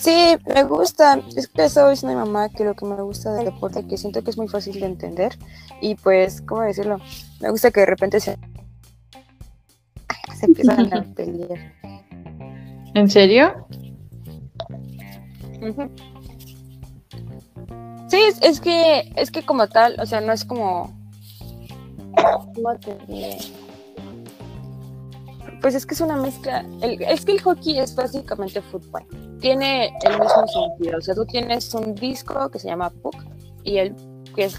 Sí, 0.00 0.34
me 0.46 0.64
gusta. 0.64 1.20
Es 1.36 1.46
que 1.46 1.64
eso 1.64 1.90
es 1.90 2.02
una 2.02 2.14
mamá 2.14 2.48
que 2.48 2.64
lo 2.64 2.74
que 2.74 2.86
me 2.86 3.02
gusta 3.02 3.34
del 3.34 3.44
deporte, 3.44 3.86
que 3.86 3.98
siento 3.98 4.24
que 4.24 4.30
es 4.30 4.38
muy 4.38 4.48
fácil 4.48 4.80
de 4.80 4.86
entender. 4.86 5.36
Y 5.82 5.94
pues, 5.94 6.40
¿cómo 6.40 6.62
decirlo? 6.62 6.98
Me 7.40 7.50
gusta 7.50 7.70
que 7.70 7.80
de 7.80 7.86
repente 7.86 8.18
se, 8.18 8.38
se 10.38 10.46
empiezan 10.46 10.90
a 10.94 11.02
pelear. 11.14 11.74
¿En 12.94 13.10
serio? 13.10 13.66
Sí, 18.08 18.18
es, 18.40 18.60
que 18.62 19.12
es 19.16 19.30
que 19.30 19.44
como 19.44 19.68
tal, 19.68 20.00
o 20.00 20.06
sea, 20.06 20.22
no 20.22 20.32
es 20.32 20.46
como 20.46 20.98
¿cómo 22.54 22.74
te 22.78 22.96
pues 25.60 25.74
es 25.74 25.84
que 25.84 25.92
es 25.92 26.00
una 26.00 26.16
mezcla. 26.16 26.64
es 26.80 27.26
que 27.26 27.32
el 27.32 27.42
hockey 27.42 27.78
es 27.78 27.94
básicamente 27.94 28.62
fútbol. 28.62 29.04
Tiene 29.40 29.92
el 30.02 30.20
mismo 30.20 30.46
sentido. 30.46 30.98
O 30.98 31.00
sea, 31.00 31.14
tú 31.14 31.24
tienes 31.26 31.72
un 31.74 31.94
disco 31.94 32.50
que 32.50 32.58
se 32.58 32.68
llama 32.68 32.90
puck 32.90 33.16
y 33.64 33.78
el 33.78 33.94
que 34.34 34.44
es 34.44 34.58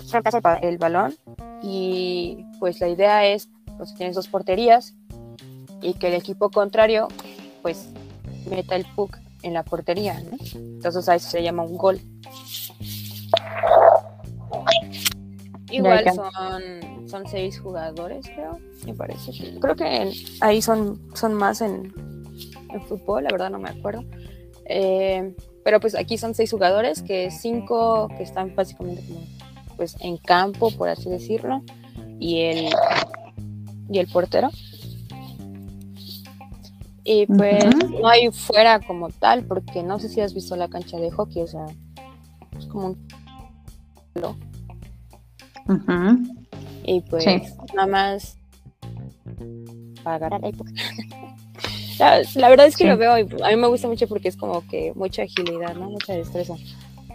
el 0.61 0.77
balón. 0.77 1.15
Y 1.61 2.45
pues 2.59 2.79
la 2.79 2.89
idea 2.89 3.25
es, 3.27 3.49
pues 3.77 3.93
tienes 3.95 4.15
dos 4.15 4.27
porterías 4.27 4.93
y 5.81 5.93
que 5.93 6.07
el 6.07 6.13
equipo 6.13 6.49
contrario, 6.49 7.07
pues 7.61 7.89
meta 8.49 8.75
el 8.75 8.85
puck 8.95 9.17
en 9.43 9.53
la 9.53 9.63
portería, 9.63 10.19
¿no? 10.19 10.37
Entonces 10.53 11.07
a 11.09 11.15
eso 11.15 11.29
se 11.29 11.43
llama 11.43 11.63
un 11.63 11.77
gol. 11.77 11.99
Igual 15.71 16.05
son, 16.13 17.07
son 17.07 17.27
seis 17.27 17.59
jugadores, 17.59 18.25
creo, 18.27 18.59
me 18.85 18.93
parece. 18.93 19.31
Creo 19.59 19.75
que 19.75 20.11
ahí 20.41 20.61
son, 20.61 21.01
son 21.15 21.33
más 21.33 21.61
en, 21.61 21.93
fútbol, 22.87 23.23
la 23.23 23.29
verdad 23.31 23.49
no 23.49 23.59
me 23.59 23.69
acuerdo. 23.69 24.03
Eh, 24.65 25.35
pero 25.63 25.79
pues 25.79 25.95
aquí 25.95 26.17
son 26.17 26.33
seis 26.33 26.51
jugadores, 26.51 27.01
que 27.03 27.31
cinco 27.31 28.07
que 28.17 28.23
están 28.23 28.55
básicamente 28.55 29.03
como 29.07 29.21
pues 29.77 29.95
en 30.01 30.17
campo, 30.17 30.71
por 30.71 30.89
así 30.89 31.09
decirlo, 31.09 31.63
y 32.19 32.41
el, 32.41 32.69
y 33.89 33.99
el 33.99 34.07
portero. 34.07 34.49
Y 37.03 37.25
pues 37.25 37.65
no 37.99 38.07
hay 38.07 38.29
fuera 38.31 38.79
como 38.79 39.09
tal, 39.09 39.43
porque 39.45 39.81
no 39.81 39.99
sé 39.99 40.07
si 40.07 40.21
has 40.21 40.35
visto 40.35 40.55
la 40.55 40.67
cancha 40.67 40.97
de 40.97 41.09
hockey, 41.09 41.41
o 41.41 41.47
sea, 41.47 41.65
es 42.57 42.67
como 42.67 42.87
un 42.87 43.07
y 46.83 47.01
pues 47.01 47.25
nada 47.73 47.87
más 47.87 48.37
para 50.03 50.29
la, 52.01 52.21
la, 52.35 52.49
verdad 52.49 52.67
es 52.67 52.75
que 52.75 52.85
lo 52.85 52.97
veo 52.97 53.17
y 53.17 53.21
a 53.21 53.49
mí 53.49 53.55
me 53.55 53.67
gusta 53.67 53.87
mucho 53.87 54.07
porque 54.07 54.27
es 54.27 54.37
como 54.37 54.67
que 54.67 54.91
mucha 54.95 55.23
agilidad, 55.23 55.75
¿no? 55.75 55.89
Mucha 55.89 56.13
destreza. 56.13 56.55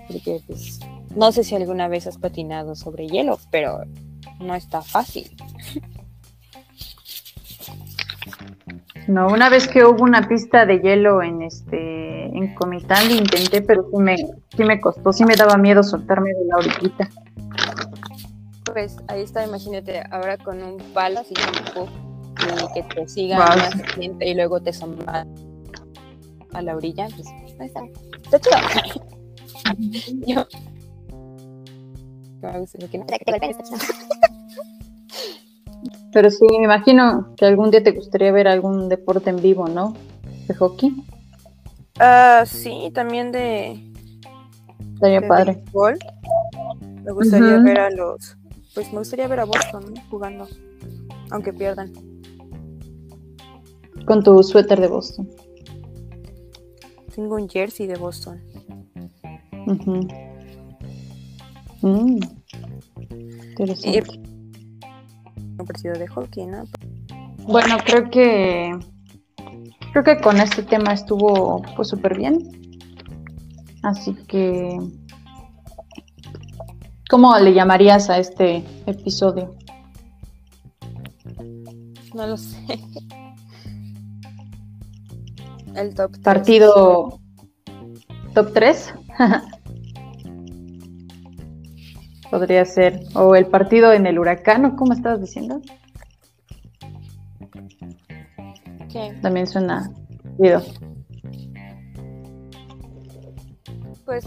Porque 0.07 0.41
pues 0.47 0.81
no 1.15 1.33
sé 1.33 1.45
si 1.45 1.55
alguna 1.55 1.89
vez 1.89 2.07
has 2.07 2.19
patinado 2.19 2.75
sobre 2.75 3.09
hielo, 3.09 3.39
pero 3.51 3.81
no 4.41 4.55
está 4.55 4.83
fácil. 4.83 5.31
No, 9.09 9.29
una 9.29 9.49
vez 9.49 9.69
que 9.69 9.85
hubo 9.85 10.03
una 10.03 10.29
pista 10.29 10.67
de 10.67 10.81
hielo 10.81 11.23
en 11.23 11.43
este 11.43 12.25
en 12.27 12.55
Comitán 12.55 13.11
intenté, 13.11 13.63
pero 13.63 13.89
sí 13.91 13.99
me, 13.99 14.17
sí 14.17 14.65
me 14.65 14.81
costó, 14.81 15.13
sí 15.13 15.25
me 15.25 15.37
daba 15.37 15.57
miedo 15.57 15.83
soltarme 15.83 16.31
de 16.31 16.45
la 16.45 16.57
orillita 16.57 17.09
pues 18.77 18.99
ahí 19.09 19.23
está, 19.23 19.43
imagínate, 19.43 20.03
ahora 20.11 20.37
con 20.37 20.63
un 20.63 20.77
palo 20.93 21.21
así 21.21 21.33
como 21.33 21.89
y 22.43 22.75
que 22.75 22.83
te 22.95 23.09
siga 23.09 23.39
más 23.39 23.75
y 23.99 24.35
luego 24.35 24.61
te 24.61 24.73
sombra 24.73 25.27
a 26.53 26.63
la 26.63 26.77
orilla, 26.77 27.09
pues 27.15 27.27
ahí 27.61 27.67
está. 27.67 27.83
Está 28.25 28.41
chido. 28.41 29.07
Yo. 30.27 30.47
Pero 36.13 36.31
sí, 36.31 36.47
me 36.59 36.65
imagino 36.65 37.35
que 37.37 37.47
algún 37.47 37.71
día 37.71 37.83
te 37.83 37.93
gustaría 37.93 38.33
ver 38.33 38.49
algún 38.49 38.89
deporte 38.89 39.31
en 39.31 39.43
vivo, 39.43 39.69
¿no? 39.69 39.95
De 40.47 40.55
hockey. 40.55 40.95
Ah, 41.99 42.45
sí, 42.47 42.91
también 42.95 43.33
de. 43.33 43.83
Estaría 44.95 45.27
padre. 45.27 45.63
Me 47.05 47.13
gustaría 47.13 47.59
ver 47.59 47.79
a 47.79 47.91
los 47.91 48.37
pues 48.77 48.93
me 48.93 48.99
gustaría 48.99 49.27
ver 49.27 49.41
a 49.41 49.47
Boston 49.47 49.95
jugando, 50.11 50.47
aunque 51.31 51.51
pierdan. 51.51 51.91
Con 54.07 54.23
tu 54.23 54.43
suéter 54.43 54.81
de 54.81 54.89
Boston. 54.89 55.29
Tengo 57.15 57.37
un 57.37 57.49
jersey 57.49 57.87
de 57.87 57.97
Boston. 57.97 58.41
Mm. 59.67 60.09
un 61.83 62.21
partido 65.67 65.95
de 65.95 66.07
hockey, 66.07 66.47
¿no? 66.47 66.65
Bueno, 67.49 67.77
creo 67.85 68.11
que 68.11 68.79
creo 69.93 70.05
que 70.05 70.21
con 70.21 70.41
este 70.41 70.63
tema 70.63 70.93
estuvo 70.93 71.63
pues 71.77 71.89
súper 71.89 72.17
bien. 72.17 72.39
Así 73.83 74.15
que 74.27 74.79
¿Cómo 77.09 77.39
le 77.39 77.55
llamarías 77.55 78.11
a 78.11 78.19
este 78.19 78.65
episodio? 78.87 79.55
No 82.15 82.27
lo 82.27 82.37
sé. 82.37 82.81
El 85.77 85.95
top 85.95 86.13
3. 86.13 86.23
Partido 86.23 87.21
top 88.35 88.53
3. 88.55 88.95
Podría 92.31 92.65
ser. 92.65 93.01
O 93.15 93.37
el 93.37 93.47
partido 93.47 93.93
en 93.93 94.07
el 94.07 94.19
huracán, 94.19 94.65
¿o 94.65 94.77
cómo 94.77 94.95
estabas 94.95 95.21
diciendo? 95.21 95.61
¿Qué? 98.91 99.15
También 99.21 99.47
suena. 99.47 99.93
Pues, 104.05 104.25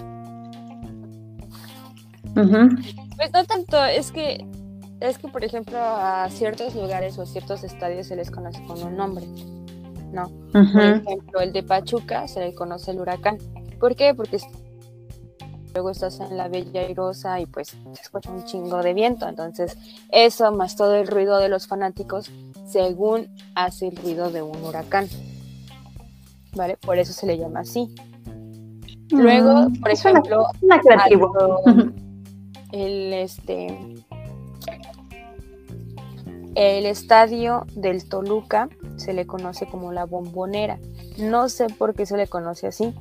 pues 3.15 3.31
no 3.33 3.45
tanto, 3.45 3.83
es 3.85 4.11
que 4.11 4.45
es 4.99 5.17
que 5.17 5.29
por 5.29 5.43
ejemplo 5.43 5.79
a 5.79 6.29
ciertos 6.29 6.75
lugares 6.75 7.17
o 7.17 7.25
ciertos 7.25 7.63
estadios 7.63 8.05
se 8.07 8.15
les 8.15 8.29
conoce 8.29 8.63
con 8.65 8.83
un 8.83 8.97
nombre. 8.97 9.25
No. 10.11 10.29
Por 10.51 10.61
ejemplo, 10.81 11.39
el 11.41 11.53
de 11.53 11.63
Pachuca 11.63 12.27
se 12.27 12.39
le 12.39 12.53
conoce 12.55 12.91
el 12.91 12.99
huracán. 12.99 13.37
¿Por 13.79 13.95
qué? 13.95 14.13
Porque 14.15 14.39
luego 15.73 15.91
estás 15.91 16.19
en 16.19 16.35
la 16.35 16.47
Bella 16.47 16.81
Airosa 16.81 17.39
y 17.39 17.45
pues 17.45 17.69
se 17.93 18.01
escucha 18.01 18.31
un 18.31 18.43
chingo 18.45 18.81
de 18.81 18.93
viento. 18.93 19.27
Entonces, 19.27 19.77
eso 20.11 20.51
más 20.51 20.75
todo 20.75 20.95
el 20.95 21.07
ruido 21.07 21.37
de 21.37 21.47
los 21.49 21.67
fanáticos, 21.67 22.31
según 22.65 23.27
hace 23.55 23.87
el 23.89 23.95
ruido 23.95 24.31
de 24.31 24.41
un 24.41 24.57
huracán. 24.63 25.07
¿Vale? 26.55 26.77
Por 26.77 26.97
eso 26.97 27.13
se 27.13 27.27
le 27.27 27.37
llama 27.37 27.59
así. 27.61 27.93
Luego, 29.11 29.69
Mm, 29.69 29.79
por 29.81 29.95
suena- 29.95 30.19
ejemplo, 30.19 30.45
algo- 31.05 31.61
el 32.71 33.13
este 33.13 33.77
el 36.55 36.85
estadio 36.85 37.65
del 37.75 38.07
Toluca 38.09 38.69
se 38.99 39.13
le 39.13 39.25
conoce 39.25 39.67
como 39.67 39.91
la 39.91 40.05
bombonera. 40.05 40.79
No 41.17 41.49
sé 41.49 41.67
por 41.67 41.95
qué 41.95 42.05
se 42.05 42.17
le 42.17 42.27
conoce 42.27 42.67
así, 42.67 42.93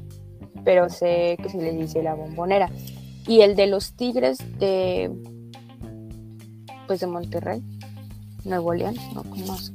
pero 0.64 0.88
sé 0.88 1.36
que 1.42 1.48
se 1.48 1.58
le 1.58 1.72
dice 1.72 2.02
la 2.02 2.14
bombonera. 2.14 2.70
Y 3.26 3.42
el 3.42 3.56
de 3.56 3.66
los 3.66 3.92
Tigres 3.92 4.38
de 4.58 5.10
pues 6.88 7.00
de 7.00 7.06
Monterrey, 7.06 7.62
Nuevo 8.44 8.72
León, 8.72 8.96
no, 9.14 9.22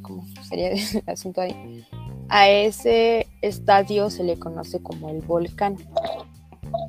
cómo 0.01 0.25
sería 0.49 0.71
el 0.71 1.03
asunto 1.05 1.41
ahí. 1.41 1.85
A 2.27 2.49
ese 2.49 3.27
estadio 3.41 4.09
se 4.09 4.23
le 4.23 4.37
conoce 4.39 4.81
como 4.81 5.09
el 5.09 5.21
volcán. 5.21 5.77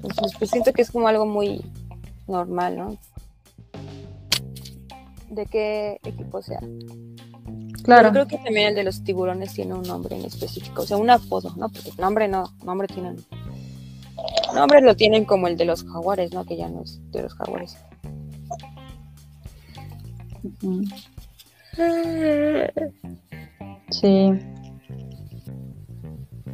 Entonces, 0.02 0.32
pues 0.38 0.50
siento 0.50 0.72
que 0.72 0.82
es 0.82 0.90
como 0.90 1.06
algo 1.06 1.26
muy 1.26 1.62
normal, 2.26 2.76
¿no? 2.78 2.96
De 5.28 5.44
qué 5.46 6.00
equipo 6.04 6.40
sea. 6.40 6.60
Claro. 7.84 8.08
Yo 8.08 8.12
creo 8.12 8.26
que 8.26 8.38
también 8.38 8.68
el 8.68 8.74
de 8.74 8.82
los 8.82 9.04
tiburones 9.04 9.52
tiene 9.52 9.74
un 9.74 9.82
nombre 9.82 10.16
en 10.16 10.24
específico, 10.24 10.82
o 10.82 10.86
sea, 10.86 10.96
un 10.96 11.10
apodo, 11.10 11.52
¿no? 11.56 11.68
Porque 11.68 11.90
nombre 11.98 12.28
no, 12.28 12.44
nombre 12.64 12.88
tienen. 12.88 13.16
Nombre 14.54 14.80
lo 14.80 14.96
tienen 14.96 15.26
como 15.26 15.48
el 15.48 15.56
de 15.58 15.66
los 15.66 15.84
jaguares, 15.84 16.32
¿no? 16.32 16.46
Que 16.46 16.56
ya 16.56 16.68
no 16.68 16.82
es 16.82 16.98
de 17.10 17.22
los 17.22 17.34
jaguares. 17.34 17.76
Sí. 23.90 24.30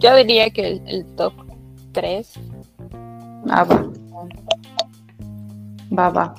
Yo 0.00 0.16
diría 0.16 0.50
que 0.50 0.66
el, 0.66 0.82
el 0.88 1.06
top 1.14 1.34
3. 1.92 2.32
Ah, 3.50 3.64
va. 3.64 3.92
Va, 5.96 6.08
va. 6.10 6.34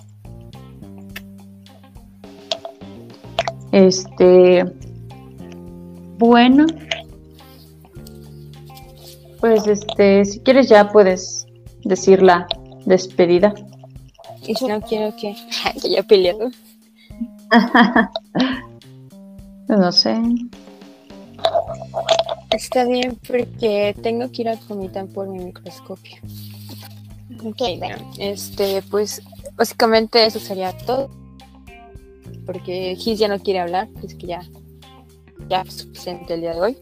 Este. 3.72 4.66
Bueno. 6.18 6.66
Pues 9.40 9.66
este, 9.66 10.26
si 10.26 10.40
quieres 10.42 10.70
ya 10.70 10.90
puedes 10.92 11.48
decir 11.84 12.22
la 12.22 12.48
despedida. 12.86 13.54
Y 14.46 14.56
si 14.56 14.68
no 14.68 14.82
quiero 14.82 15.16
que, 15.16 15.36
que 15.82 15.90
ya 15.90 16.04
peleado. 16.04 16.52
No 19.68 19.90
sé. 19.94 20.20
Está 22.50 22.84
bien 22.84 23.18
porque 23.26 23.96
tengo 24.04 24.30
que 24.30 24.42
ir 24.42 24.50
a 24.50 24.58
Comitán 24.58 25.08
por 25.08 25.30
mi 25.30 25.40
microscopio. 25.40 26.18
Ok, 27.42 27.62
bueno, 27.80 28.12
este, 28.18 28.82
pues 28.92 29.22
básicamente 29.56 30.26
eso 30.26 30.42
sería 30.42 30.78
todo. 30.78 31.10
Porque 32.52 32.96
Gis 32.98 33.20
ya 33.20 33.28
no 33.28 33.40
quiere 33.40 33.60
hablar, 33.60 33.88
es 34.04 34.16
que 34.16 34.28
ya, 34.28 34.42
ya 35.48 35.62
es 35.62 35.74
suficiente 35.74 36.34
el 36.34 36.42
día 36.42 36.54
de 36.54 36.60
hoy. 36.62 36.78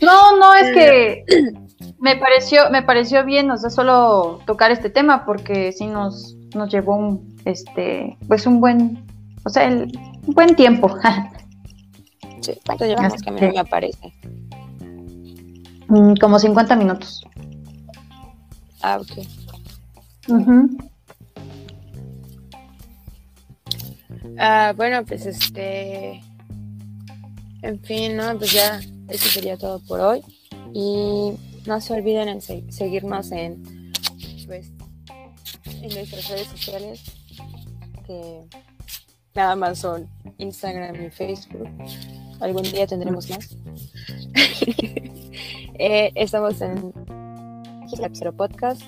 No, 0.00 0.36
no, 0.38 0.54
es 0.54 0.72
que 0.74 1.24
me 1.98 2.16
pareció, 2.16 2.70
me 2.70 2.82
pareció 2.82 3.24
bien, 3.24 3.50
o 3.50 3.56
sea, 3.56 3.70
solo 3.70 4.40
tocar 4.46 4.70
este 4.70 4.88
tema 4.90 5.24
porque 5.26 5.72
sí 5.72 5.86
nos, 5.86 6.34
nos 6.54 6.70
llevó 6.72 6.96
un, 6.96 7.36
este, 7.44 8.16
pues 8.28 8.46
un 8.46 8.60
buen, 8.60 9.04
o 9.44 9.48
sea, 9.50 9.64
el, 9.68 9.92
un 10.26 10.34
buen 10.34 10.54
tiempo. 10.56 10.94
Sí, 12.40 12.54
¿Cuánto 12.66 12.84
llevamos 12.86 13.22
que 13.22 13.30
a 13.30 13.32
mí 13.34 13.38
que- 13.38 13.46
no 13.46 13.52
me 13.52 13.60
aparece? 13.60 14.12
Mm, 15.86 16.14
Como 16.20 16.40
50 16.40 16.74
minutos. 16.74 17.22
Ah, 18.80 18.98
ok. 19.00 19.24
Ujú. 20.28 20.76
Ah, 24.38 24.72
bueno, 24.76 25.04
pues 25.04 25.26
este. 25.26 26.22
En 27.62 27.80
fin, 27.80 28.16
¿no? 28.16 28.36
Pues 28.38 28.52
ya, 28.52 28.80
eso 29.08 29.28
sería 29.28 29.56
todo 29.56 29.78
por 29.80 30.00
hoy. 30.00 30.22
Y 30.74 31.32
no 31.66 31.80
se 31.80 31.92
olviden 31.94 32.28
en 32.28 32.40
se- 32.40 32.64
seguirnos 32.72 33.30
en, 33.32 33.92
pues, 34.46 34.70
en 35.80 35.94
nuestras 35.94 36.28
redes 36.28 36.48
sociales, 36.48 37.02
que 38.06 38.40
nada 39.34 39.54
más 39.54 39.78
son 39.78 40.08
Instagram 40.38 41.04
y 41.06 41.10
Facebook. 41.10 41.68
Algún 42.40 42.62
día 42.64 42.86
tendremos 42.86 43.28
más. 43.30 43.56
Eh, 45.78 46.12
estamos 46.14 46.60
en 46.60 46.92
Lapsero 47.98 48.32
Podcast. 48.36 48.82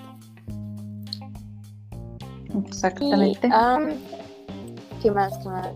Exactamente. 2.68 3.48
Y, 3.48 3.50
am, 3.52 3.94
¿Qué 5.04 5.10
más? 5.10 5.36
¿Qué 5.36 5.48
más? 5.50 5.68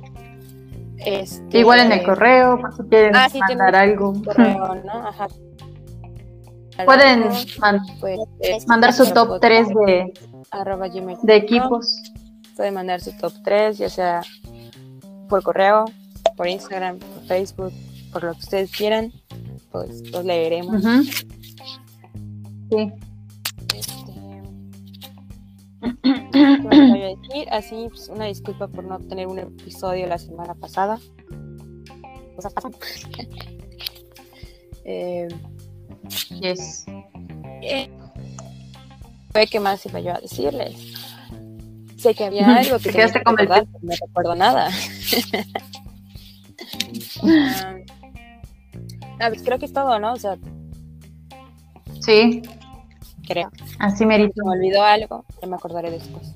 Este, 0.97 1.59
Igual 1.59 1.81
en 1.81 1.93
el 1.93 2.03
correo, 2.03 2.59
por 2.59 2.75
si 2.75 2.83
quieren 2.85 3.15
Ah, 3.15 3.29
sí, 3.29 3.39
mandar 3.41 3.77
algo. 3.77 4.15
correo, 4.25 4.75
¿no? 4.87 4.93
Ajá. 5.07 5.29
Pueden 6.87 7.25
man- 7.61 7.81
pues, 8.01 8.19
mandar 8.67 8.95
su 8.95 9.05
top 9.13 9.39
3 9.39 9.69
de, 9.69 10.13
de 11.23 11.37
equipos. 11.37 12.01
Pueden 12.57 12.73
mandar 12.73 13.03
su 13.03 13.13
top 13.19 13.35
3, 13.45 13.77
ya 13.77 13.91
sea 13.91 14.23
por 15.29 15.43
correo, 15.43 15.85
por 16.35 16.49
Instagram, 16.49 16.99
por 16.99 17.23
Facebook, 17.27 17.73
por 18.11 18.25
lo 18.25 18.33
que 18.33 18.39
ustedes 18.39 18.71
quieran. 18.75 19.13
Pues 19.71 20.11
los 20.11 20.25
leeremos. 20.25 20.83
Ujú. 20.83 21.03
Sí. 22.71 22.93
Este, 23.77 24.15
¿qué 26.33 26.59
más 26.63 26.91
voy 26.91 27.03
a 27.03 27.09
decir? 27.09 27.49
Así, 27.51 27.87
pues, 27.89 28.09
una 28.09 28.27
disculpa 28.27 28.69
por 28.69 28.85
no 28.85 28.99
tener 28.99 29.27
un 29.27 29.39
episodio 29.39 30.07
la 30.07 30.19
semana 30.19 30.55
pasada. 30.55 30.99
Cosas 32.37 32.53
pasan. 32.53 32.73
Eh, 34.91 35.29
Yes. 36.41 36.87
Eh, 37.61 37.91
¿Qué 39.51 39.61
más 39.61 39.85
iba 39.87 40.01
yo 40.01 40.15
a 40.15 40.21
decirles? 40.21 40.75
Sé 41.97 42.15
que 42.15 42.25
había 42.25 42.57
algo 42.57 42.79
que 42.79 42.91
quedaste 42.93 43.19
que 43.19 43.25
como 43.25 43.39
el 43.39 43.49
no 43.49 43.95
recuerdo 44.01 44.35
nada. 44.35 44.71
Ah, 47.23 47.77
ah, 49.21 49.29
pues 49.29 49.43
creo 49.43 49.59
que 49.59 49.65
es 49.67 49.73
todo, 49.73 49.99
¿no? 49.99 50.13
O 50.13 50.17
sea, 50.17 50.37
Sí, 52.01 52.43
creo. 53.29 53.51
así 53.79 54.07
merito. 54.07 54.45
Me 54.45 54.59
olvidó 54.59 54.83
algo, 54.83 55.25
ya 55.41 55.49
me 55.49 55.57
acordaré 55.57 55.91
después. 55.91 56.35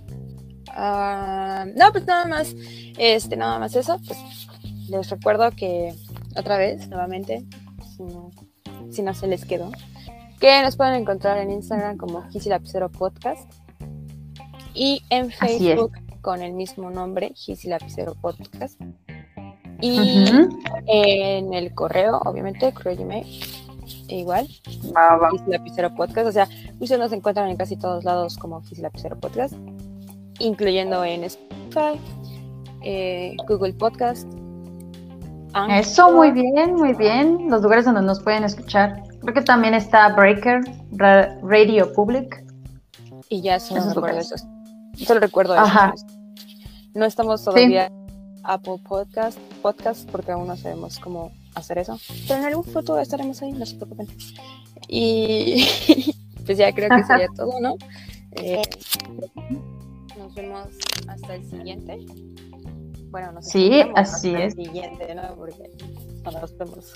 Ah, 0.68 1.66
no, 1.74 1.93
pues 1.93 2.07
nada 2.07 2.26
más, 2.26 2.55
este, 2.99 3.36
nada 3.36 3.59
más 3.59 3.74
eso. 3.74 3.99
Pues 4.07 4.18
les 4.88 5.11
recuerdo 5.11 5.51
que 5.51 5.95
otra 6.36 6.59
vez, 6.59 6.88
nuevamente, 6.88 7.45
si 7.97 8.03
no, 8.03 8.30
si 8.90 9.03
no 9.03 9.14
se 9.14 9.26
les 9.26 9.45
quedó, 9.45 9.70
que 10.40 10.62
nos 10.62 10.76
pueden 10.76 10.95
encontrar 10.95 11.38
en 11.38 11.51
Instagram 11.51 11.97
como 11.97 12.22
Gisilapicero 12.30 12.90
Podcast 12.90 13.51
y 14.74 15.03
en. 15.11 15.30
Facebook 15.30 15.93
con 16.22 16.40
el 16.40 16.53
mismo 16.53 16.90
nombre, 16.90 17.32
Gisilapicero 17.34 18.14
Podcast. 18.14 18.80
Y 19.80 20.24
en 20.86 21.53
el 21.53 21.74
correo, 21.74 22.18
obviamente, 22.24 22.72
correo 22.72 22.97
Gmail, 22.97 23.26
igual, 24.09 24.49
Va, 24.97 25.16
va. 25.16 25.30
Gisilapicero 25.30 25.95
Podcast. 25.95 26.28
O 26.28 26.32
sea, 26.32 26.49
ustedes 26.80 27.01
nos 27.01 27.12
encuentran 27.12 27.49
en 27.49 27.57
casi 27.57 27.76
todos 27.76 28.05
lados 28.05 28.36
como 28.36 28.62
Gisilapicero 28.62 29.18
Podcast, 29.18 29.55
incluyendo 30.38 31.05
en 31.05 31.24
Spotify, 31.24 32.01
eh, 32.82 33.36
Google 33.47 33.74
Podcast 33.74 34.28
Eso, 35.70 36.12
muy 36.12 36.30
bien, 36.32 36.74
muy 36.74 36.95
bien. 36.95 37.51
Los 37.51 37.62
lugares 37.62 37.84
donde 37.84 38.03
nos 38.03 38.20
pueden 38.20 38.45
escuchar. 38.45 39.03
Creo 39.20 39.34
que 39.34 39.43
también 39.43 39.74
está 39.74 40.09
Breaker, 40.14 40.62
Radio 40.93 41.93
Public. 41.93 42.45
Y 43.28 43.40
ya 43.43 43.61
solo 43.61 43.82
recuerdo 43.88 44.18
eso. 44.18 44.36
Solo 44.97 45.20
recuerdo 45.20 45.55
Ajá. 45.55 45.95
No 46.95 47.07
estamos 47.07 47.43
todavía 47.45 47.90
Apple 48.45 48.78
Podcast, 48.86 49.38
podcast 49.62 50.11
porque 50.11 50.32
aún 50.32 50.49
no 50.49 50.57
sabemos 50.57 50.99
cómo 50.99 51.32
hacer 51.55 51.78
eso. 51.78 51.98
Pero 52.26 52.40
en 52.40 52.46
algún 52.46 52.64
futuro 52.64 53.00
estaremos 53.00 53.40
ahí, 53.42 53.53
no 53.53 53.66
se 53.66 53.76
preocupen. 53.76 54.09
Y 54.88 55.66
pues 56.46 56.59
ya 56.59 56.72
creo 56.72 56.88
que 56.88 57.05
sería 57.05 57.28
todo, 57.36 57.61
¿no? 57.61 57.76
Eh, 58.32 58.62
nos 60.18 60.34
vemos 60.34 60.68
hasta 61.09 61.34
el 61.34 61.48
siguiente. 61.48 61.98
Bueno, 63.11 63.32
no 63.32 63.42
sé 63.42 63.50
sí, 63.50 63.82
así 63.94 64.34
es. 64.34 64.57
El 64.57 64.64
siguiente, 64.64 65.14
¿no? 65.14 65.34
Porque 65.36 65.70
no 66.24 66.30
nos 66.32 66.57
vemos. 66.57 66.92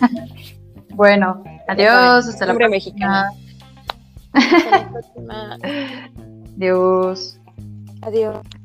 bueno, 0.94 1.42
adiós, 1.68 2.26
hasta 2.26 2.46
la 2.46 2.54
próxima. 2.54 3.30
Hasta 4.32 4.70
la 4.70 4.90
próxima. 4.90 5.58
Adiós. 6.56 7.38
Adiós. 8.02 8.59